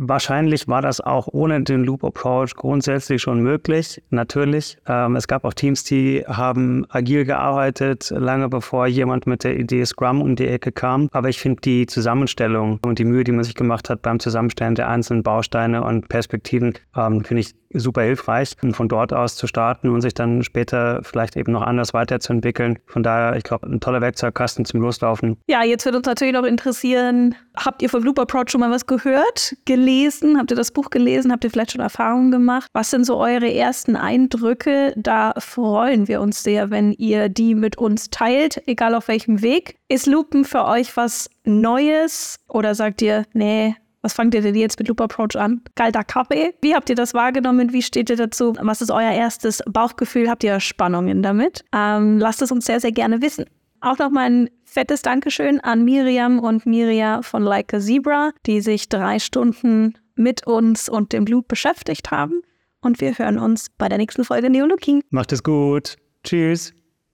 Wahrscheinlich 0.00 0.68
war 0.68 0.80
das 0.80 1.00
auch 1.00 1.26
ohne 1.32 1.60
den 1.62 1.82
Loop 1.82 2.04
Approach 2.04 2.54
grundsätzlich 2.54 3.20
schon 3.20 3.40
möglich. 3.40 4.00
Natürlich. 4.10 4.78
Ähm, 4.86 5.16
es 5.16 5.26
gab 5.26 5.44
auch 5.44 5.52
Teams, 5.52 5.82
die 5.82 6.24
haben 6.24 6.86
agil 6.88 7.24
gearbeitet, 7.24 8.10
lange 8.16 8.48
bevor 8.48 8.86
jemand 8.86 9.26
mit 9.26 9.42
der 9.42 9.58
Idee 9.58 9.84
Scrum 9.84 10.22
um 10.22 10.36
die 10.36 10.46
Ecke 10.46 10.70
kam. 10.70 11.08
Aber 11.10 11.28
ich 11.28 11.40
finde 11.40 11.62
die 11.62 11.86
Zusammenstellung 11.86 12.78
und 12.86 13.00
die 13.00 13.04
Mühe, 13.04 13.24
die 13.24 13.32
man 13.32 13.42
sich 13.42 13.56
gemacht 13.56 13.90
hat 13.90 14.02
beim 14.02 14.20
Zusammenstellen 14.20 14.76
der 14.76 14.88
einzelnen 14.88 15.24
Bausteine 15.24 15.82
und 15.82 16.08
Perspektiven, 16.08 16.74
ähm, 16.96 17.24
finde 17.24 17.40
ich 17.40 17.54
super 17.72 18.02
hilfreich, 18.02 18.52
von 18.72 18.88
dort 18.88 19.12
aus 19.12 19.36
zu 19.36 19.46
starten 19.46 19.88
und 19.88 20.00
sich 20.00 20.14
dann 20.14 20.42
später 20.42 21.00
vielleicht 21.02 21.36
eben 21.36 21.52
noch 21.52 21.62
anders 21.62 21.94
weiterzuentwickeln. 21.94 22.78
Von 22.86 23.02
daher, 23.02 23.36
ich 23.36 23.44
glaube, 23.44 23.66
ein 23.66 23.80
toller 23.80 24.00
Werkzeugkasten 24.00 24.64
zum 24.64 24.80
Loslaufen. 24.80 25.36
Ja, 25.48 25.62
jetzt 25.64 25.84
wird 25.84 25.94
uns 25.94 26.06
natürlich 26.06 26.34
noch 26.34 26.44
interessieren, 26.44 27.34
habt 27.56 27.82
ihr 27.82 27.90
von 27.90 28.02
Loop 28.02 28.18
Approach 28.18 28.50
schon 28.50 28.60
mal 28.60 28.70
was 28.70 28.86
gehört, 28.86 29.56
gelesen? 29.64 30.38
Habt 30.38 30.50
ihr 30.50 30.56
das 30.56 30.70
Buch 30.70 30.90
gelesen? 30.90 31.32
Habt 31.32 31.44
ihr 31.44 31.50
vielleicht 31.50 31.72
schon 31.72 31.80
Erfahrungen 31.80 32.30
gemacht? 32.30 32.66
Was 32.72 32.90
sind 32.90 33.04
so 33.04 33.18
eure 33.18 33.52
ersten 33.52 33.96
Eindrücke? 33.96 34.92
Da 34.96 35.34
freuen 35.38 36.08
wir 36.08 36.20
uns 36.20 36.42
sehr, 36.42 36.70
wenn 36.70 36.92
ihr 36.92 37.28
die 37.28 37.54
mit 37.54 37.78
uns 37.78 38.10
teilt, 38.10 38.62
egal 38.66 38.94
auf 38.94 39.08
welchem 39.08 39.42
Weg. 39.42 39.76
Ist 39.88 40.06
Loopen 40.06 40.44
für 40.44 40.64
euch 40.64 40.96
was 40.96 41.30
Neues 41.44 42.38
oder 42.48 42.74
sagt 42.74 43.02
ihr, 43.02 43.24
nee, 43.32 43.74
was 44.02 44.12
fangt 44.12 44.34
ihr 44.34 44.42
denn 44.42 44.54
jetzt 44.54 44.78
mit 44.78 44.88
Loop 44.88 45.00
Approach 45.00 45.36
an? 45.36 45.62
Galter 45.74 46.04
Kaffee. 46.04 46.54
Wie 46.62 46.74
habt 46.74 46.88
ihr 46.88 46.96
das 46.96 47.14
wahrgenommen? 47.14 47.72
Wie 47.72 47.82
steht 47.82 48.10
ihr 48.10 48.16
dazu? 48.16 48.54
Was 48.60 48.80
ist 48.80 48.90
euer 48.90 49.10
erstes 49.10 49.62
Bauchgefühl? 49.66 50.30
Habt 50.30 50.44
ihr 50.44 50.60
Spannungen 50.60 51.22
damit? 51.22 51.64
Ähm, 51.74 52.18
lasst 52.18 52.42
es 52.42 52.52
uns 52.52 52.66
sehr, 52.66 52.80
sehr 52.80 52.92
gerne 52.92 53.22
wissen. 53.22 53.46
Auch 53.80 53.98
nochmal 53.98 54.30
ein 54.30 54.50
fettes 54.64 55.02
Dankeschön 55.02 55.60
an 55.60 55.84
Miriam 55.84 56.38
und 56.38 56.66
Miria 56.66 57.22
von 57.22 57.42
Like 57.42 57.74
a 57.74 57.80
Zebra, 57.80 58.32
die 58.46 58.60
sich 58.60 58.88
drei 58.88 59.18
Stunden 59.18 59.94
mit 60.14 60.46
uns 60.46 60.88
und 60.88 61.12
dem 61.12 61.26
Loop 61.26 61.48
beschäftigt 61.48 62.10
haben. 62.10 62.42
Und 62.80 63.00
wir 63.00 63.18
hören 63.18 63.38
uns 63.38 63.68
bei 63.78 63.88
der 63.88 63.98
nächsten 63.98 64.24
Folge 64.24 64.50
Neologie. 64.50 65.02
Macht 65.10 65.32
es 65.32 65.42
gut. 65.42 65.96
Tschüss. 66.24 66.77